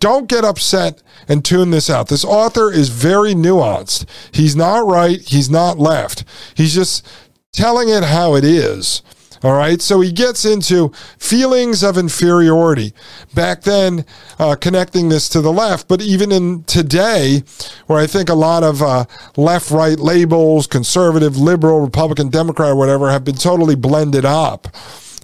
don't 0.00 0.28
get 0.28 0.44
upset 0.44 1.02
and 1.28 1.44
tune 1.44 1.70
this 1.70 1.88
out. 1.88 2.08
This 2.08 2.24
author 2.24 2.72
is 2.72 2.88
very 2.88 3.32
nuanced. 3.34 4.06
He's 4.32 4.56
not 4.56 4.84
right, 4.84 5.20
he's 5.20 5.48
not 5.48 5.78
left. 5.78 6.24
He's 6.54 6.74
just 6.74 7.06
telling 7.52 7.88
it 7.88 8.02
how 8.02 8.34
it 8.34 8.44
is. 8.44 9.02
All 9.42 9.56
right. 9.56 9.80
So 9.80 10.00
he 10.00 10.12
gets 10.12 10.44
into 10.44 10.90
feelings 11.18 11.82
of 11.82 11.96
inferiority. 11.96 12.92
Back 13.34 13.62
then, 13.62 14.04
uh, 14.38 14.56
connecting 14.56 15.08
this 15.08 15.28
to 15.30 15.40
the 15.40 15.52
left, 15.52 15.88
but 15.88 16.00
even 16.00 16.32
in 16.32 16.64
today, 16.64 17.42
where 17.86 17.98
I 17.98 18.06
think 18.06 18.28
a 18.28 18.34
lot 18.34 18.62
of 18.62 18.82
uh, 18.82 19.04
left 19.36 19.70
right 19.70 19.98
labels, 19.98 20.66
conservative, 20.66 21.36
liberal, 21.36 21.80
Republican, 21.80 22.28
Democrat, 22.28 22.76
whatever, 22.76 23.10
have 23.10 23.24
been 23.24 23.36
totally 23.36 23.76
blended 23.76 24.24
up. 24.24 24.68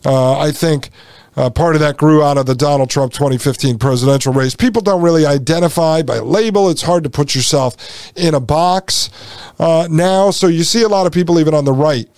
Uh, 0.04 0.38
I 0.38 0.52
think. 0.52 0.90
Uh, 1.36 1.50
part 1.50 1.74
of 1.74 1.80
that 1.80 1.96
grew 1.96 2.22
out 2.22 2.38
of 2.38 2.46
the 2.46 2.54
Donald 2.54 2.88
Trump 2.88 3.12
2015 3.12 3.76
presidential 3.78 4.32
race. 4.32 4.54
People 4.54 4.80
don't 4.80 5.02
really 5.02 5.26
identify 5.26 6.00
by 6.00 6.20
label. 6.20 6.70
It's 6.70 6.82
hard 6.82 7.02
to 7.02 7.10
put 7.10 7.34
yourself 7.34 8.12
in 8.14 8.34
a 8.34 8.40
box 8.40 9.10
uh, 9.58 9.88
now. 9.90 10.30
So 10.30 10.46
you 10.46 10.62
see 10.62 10.82
a 10.82 10.88
lot 10.88 11.08
of 11.08 11.12
people, 11.12 11.40
even 11.40 11.52
on 11.52 11.64
the 11.64 11.72
right, 11.72 12.08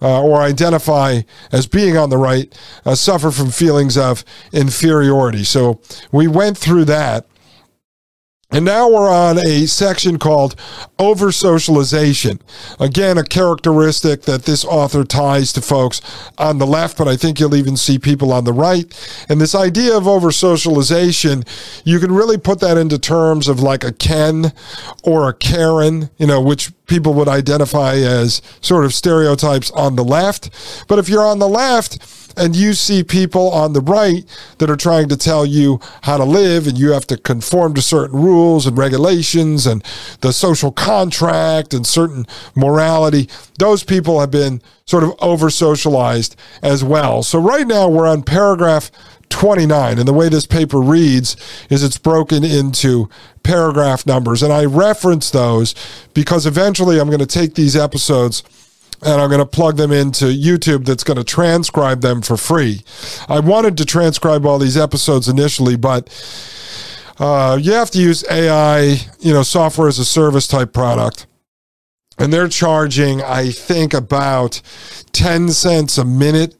uh, 0.00 0.22
or 0.22 0.40
identify 0.40 1.20
as 1.52 1.66
being 1.66 1.96
on 1.96 2.10
the 2.10 2.18
right 2.18 2.56
uh, 2.84 2.94
suffer 2.94 3.30
from 3.30 3.50
feelings 3.50 3.96
of 3.96 4.24
inferiority. 4.52 5.44
So 5.44 5.80
we 6.12 6.26
went 6.26 6.58
through 6.58 6.84
that. 6.86 7.26
And 8.52 8.64
now 8.64 8.88
we're 8.88 9.10
on 9.10 9.38
a 9.44 9.66
section 9.66 10.20
called 10.20 10.54
over 11.00 11.32
socialization. 11.32 12.40
Again, 12.78 13.18
a 13.18 13.24
characteristic 13.24 14.22
that 14.22 14.44
this 14.44 14.64
author 14.64 15.02
ties 15.02 15.52
to 15.54 15.60
folks 15.60 16.00
on 16.38 16.58
the 16.58 16.66
left, 16.66 16.96
but 16.96 17.08
I 17.08 17.16
think 17.16 17.40
you'll 17.40 17.56
even 17.56 17.76
see 17.76 17.98
people 17.98 18.32
on 18.32 18.44
the 18.44 18.52
right. 18.52 18.86
And 19.28 19.40
this 19.40 19.56
idea 19.56 19.96
of 19.96 20.06
over 20.06 20.30
socialization, 20.30 21.42
you 21.84 21.98
can 21.98 22.12
really 22.12 22.38
put 22.38 22.60
that 22.60 22.78
into 22.78 23.00
terms 23.00 23.48
of 23.48 23.58
like 23.58 23.82
a 23.82 23.92
Ken 23.92 24.52
or 25.02 25.28
a 25.28 25.34
Karen, 25.34 26.10
you 26.16 26.28
know, 26.28 26.40
which 26.40 26.70
people 26.86 27.14
would 27.14 27.28
identify 27.28 27.94
as 27.94 28.42
sort 28.60 28.84
of 28.84 28.94
stereotypes 28.94 29.70
on 29.72 29.96
the 29.96 30.04
left. 30.04 30.50
But 30.88 30.98
if 30.98 31.08
you're 31.08 31.26
on 31.26 31.38
the 31.38 31.48
left, 31.48 31.98
and 32.36 32.54
you 32.54 32.74
see 32.74 33.02
people 33.02 33.50
on 33.50 33.72
the 33.72 33.80
right 33.80 34.24
that 34.58 34.70
are 34.70 34.76
trying 34.76 35.08
to 35.08 35.16
tell 35.16 35.46
you 35.46 35.80
how 36.02 36.18
to 36.18 36.24
live 36.24 36.66
and 36.66 36.76
you 36.76 36.90
have 36.90 37.06
to 37.06 37.16
conform 37.16 37.74
to 37.74 37.82
certain 37.82 38.20
rules 38.20 38.66
and 38.66 38.76
regulations 38.76 39.66
and 39.66 39.82
the 40.20 40.32
social 40.32 40.70
contract 40.70 41.72
and 41.72 41.86
certain 41.86 42.26
morality. 42.54 43.28
Those 43.58 43.82
people 43.84 44.20
have 44.20 44.30
been 44.30 44.60
sort 44.84 45.02
of 45.02 45.14
over 45.20 45.50
socialized 45.50 46.36
as 46.62 46.84
well. 46.84 47.22
So 47.22 47.40
right 47.40 47.66
now 47.66 47.88
we're 47.88 48.06
on 48.06 48.22
paragraph 48.22 48.90
29. 49.30 49.98
And 49.98 50.08
the 50.08 50.12
way 50.12 50.28
this 50.28 50.46
paper 50.46 50.80
reads 50.80 51.36
is 51.70 51.82
it's 51.82 51.98
broken 51.98 52.44
into 52.44 53.08
paragraph 53.42 54.06
numbers. 54.06 54.42
And 54.42 54.52
I 54.52 54.64
reference 54.64 55.30
those 55.30 55.74
because 56.14 56.46
eventually 56.46 56.98
I'm 56.98 57.08
going 57.08 57.20
to 57.20 57.26
take 57.26 57.54
these 57.54 57.76
episodes 57.76 58.42
and 59.02 59.20
I'm 59.20 59.28
going 59.28 59.40
to 59.40 59.46
plug 59.46 59.76
them 59.76 59.92
into 59.92 60.26
YouTube 60.26 60.86
that's 60.86 61.04
going 61.04 61.18
to 61.18 61.24
transcribe 61.24 62.00
them 62.00 62.22
for 62.22 62.36
free. 62.36 62.82
I 63.28 63.40
wanted 63.40 63.76
to 63.78 63.84
transcribe 63.84 64.46
all 64.46 64.58
these 64.58 64.76
episodes 64.76 65.28
initially, 65.28 65.76
but 65.76 66.08
uh, 67.18 67.58
you 67.60 67.72
have 67.72 67.90
to 67.90 67.98
use 67.98 68.24
AI, 68.30 68.98
you 69.20 69.32
know, 69.32 69.42
software 69.42 69.88
as 69.88 69.98
a 69.98 70.04
service 70.04 70.46
type 70.46 70.72
product. 70.72 71.26
And 72.18 72.32
they're 72.32 72.48
charging, 72.48 73.22
I 73.22 73.50
think, 73.50 73.92
about 73.92 74.62
10 75.12 75.50
cents 75.50 75.98
a 75.98 76.04
minute 76.04 76.56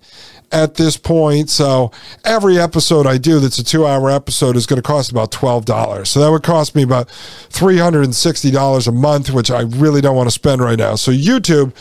at 0.52 0.76
this 0.76 0.96
point. 0.96 1.50
So 1.50 1.90
every 2.24 2.58
episode 2.58 3.06
I 3.06 3.18
do 3.18 3.40
that's 3.40 3.58
a 3.58 3.64
two 3.64 3.86
hour 3.86 4.10
episode 4.10 4.56
is 4.56 4.66
going 4.66 4.76
to 4.76 4.86
cost 4.86 5.10
about 5.10 5.30
$12. 5.30 6.06
So 6.06 6.20
that 6.20 6.30
would 6.30 6.42
cost 6.42 6.74
me 6.74 6.82
about 6.82 7.08
$360 7.08 8.86
a 8.86 8.92
month, 8.92 9.30
which 9.30 9.50
I 9.50 9.62
really 9.62 10.00
don't 10.00 10.16
want 10.16 10.28
to 10.28 10.32
spend 10.32 10.60
right 10.60 10.78
now. 10.78 10.94
So 10.94 11.10
YouTube 11.10 11.74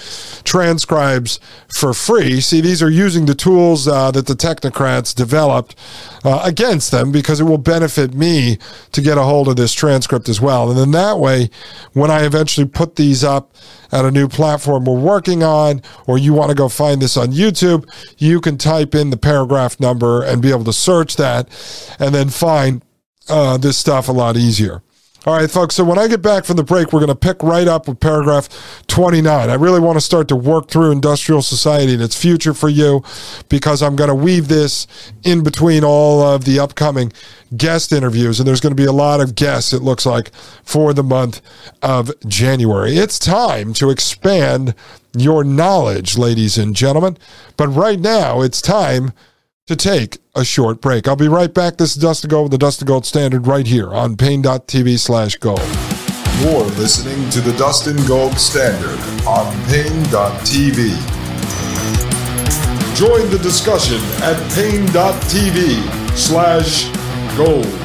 transcribes 0.44 1.40
for 1.68 1.94
free. 1.94 2.42
See, 2.42 2.62
these 2.62 2.82
are 2.82 2.90
using 2.90 3.26
the 3.26 3.36
tools 3.36 3.88
uh, 3.88 4.12
that 4.12 4.28
the 4.28 4.34
technocrats 4.34 5.14
developed 5.14 5.76
uh, 6.24 6.42
against 6.44 6.92
them 6.92 7.12
because 7.12 7.40
it 7.40 7.44
will 7.44 7.58
benefit 7.58 8.14
me 8.14 8.58
to 8.92 9.02
get 9.02 9.18
a 9.18 9.24
hold 9.24 9.48
of 9.48 9.56
this 9.56 9.74
transcript 9.74 10.28
as 10.28 10.42
well. 10.42 10.70
And 10.70 10.80
then 10.80 10.92
that 10.92 11.20
way, 11.20 11.50
when 11.94 12.10
I 12.10 12.26
eventually 12.26 12.68
put 12.68 12.96
these 12.96 13.24
up 13.24 13.56
at 13.96 14.04
a 14.04 14.12
new 14.12 14.28
platform 14.28 14.84
we're 14.84 15.00
working 15.00 15.42
on, 15.42 15.82
or 16.06 16.18
you 16.18 16.34
want 16.34 16.50
to 16.50 16.56
go 16.56 16.68
find 16.68 17.02
this 17.02 17.16
on 17.16 17.30
YouTube, 17.30 17.90
you 18.18 18.42
can 18.42 18.58
type 18.58 18.94
in 18.94 19.10
the 19.10 19.18
paragraph 19.18 19.80
number 19.80 20.22
and 20.22 20.42
be 20.42 20.50
able 20.50 20.66
to 20.66 20.74
search 20.74 21.16
that 21.16 21.48
and 21.98 22.14
then 22.14 22.30
find 22.30 22.84
uh, 23.30 23.58
this 23.58 23.78
stuff 23.78 24.10
a 24.10 24.12
lot 24.12 24.36
easier. 24.36 24.84
All 25.26 25.36
right, 25.36 25.50
folks. 25.50 25.74
So 25.74 25.84
when 25.84 25.98
I 25.98 26.08
get 26.08 26.22
back 26.22 26.46
from 26.46 26.56
the 26.56 26.64
break, 26.64 26.94
we're 26.94 27.00
going 27.00 27.08
to 27.08 27.16
pick 27.16 27.42
right 27.42 27.68
up 27.68 27.88
with 27.88 28.00
paragraph 28.00 28.48
29. 28.86 29.50
I 29.50 29.56
really 29.56 29.80
want 29.80 29.96
to 29.96 30.02
start 30.02 30.28
to 30.28 30.36
work 30.36 30.70
through 30.70 30.92
industrial 30.92 31.42
society 31.42 31.94
and 31.94 32.02
its 32.02 32.16
future 32.16 32.54
for 32.54 32.70
you 32.70 33.04
because 33.50 33.82
I'm 33.82 33.96
going 33.96 34.10
to 34.10 34.16
weave 34.16 34.50
this 34.50 34.86
in 35.24 35.42
between 35.42 35.84
all 35.84 36.22
of 36.22 36.46
the 36.46 36.60
upcoming 36.60 37.12
guest 37.58 37.92
interviews. 37.92 38.40
And 38.40 38.48
there's 38.48 38.62
going 38.62 38.76
to 38.76 38.80
be 38.80 38.86
a 38.86 38.92
lot 38.92 39.20
of 39.20 39.34
guests, 39.34 39.74
it 39.74 39.82
looks 39.82 40.06
like, 40.06 40.32
for 40.64 40.94
the 40.94 41.02
month 41.02 41.42
of 41.82 42.12
January. 42.28 42.96
It's 42.96 43.18
time 43.18 43.74
to 43.76 43.90
expand 43.90 44.76
your 45.18 45.44
knowledge, 45.44 46.20
ladies 46.20 46.56
and 46.56 46.76
gentlemen. 46.76 47.18
But 47.58 47.70
right 47.70 48.00
now, 48.00 48.42
it's 48.42 48.62
time 48.62 49.12
to 49.68 49.76
take 49.76 50.20
a 50.36 50.46
short 50.46 50.80
break. 50.80 51.08
I'll 51.08 51.16
be 51.16 51.28
right 51.28 51.54
back. 51.54 51.78
This 51.78 51.96
is 51.96 52.02
Dustin 52.02 52.30
Gold 52.30 52.46
with 52.46 52.52
the 52.52 52.58
Dustin 52.58 52.86
Gold 52.86 53.06
Standard 53.06 53.48
right 53.48 53.66
here 53.66 53.94
on 53.94 54.16
Paine.tv 54.16 55.00
slash 55.00 55.38
gold. 55.38 55.60
You're 56.42 56.66
listening 56.78 57.30
to 57.32 57.42
the 57.42 57.56
Dustin 57.58 57.96
Gold 58.06 58.38
Standard 58.38 59.00
on 59.26 59.52
Paine.tv. 59.66 60.90
Join 62.96 63.30
the 63.30 63.40
discussion 63.40 64.00
at 64.22 64.38
Paine.tv 64.54 66.16
slash 66.16 66.86
gold. 67.36 67.85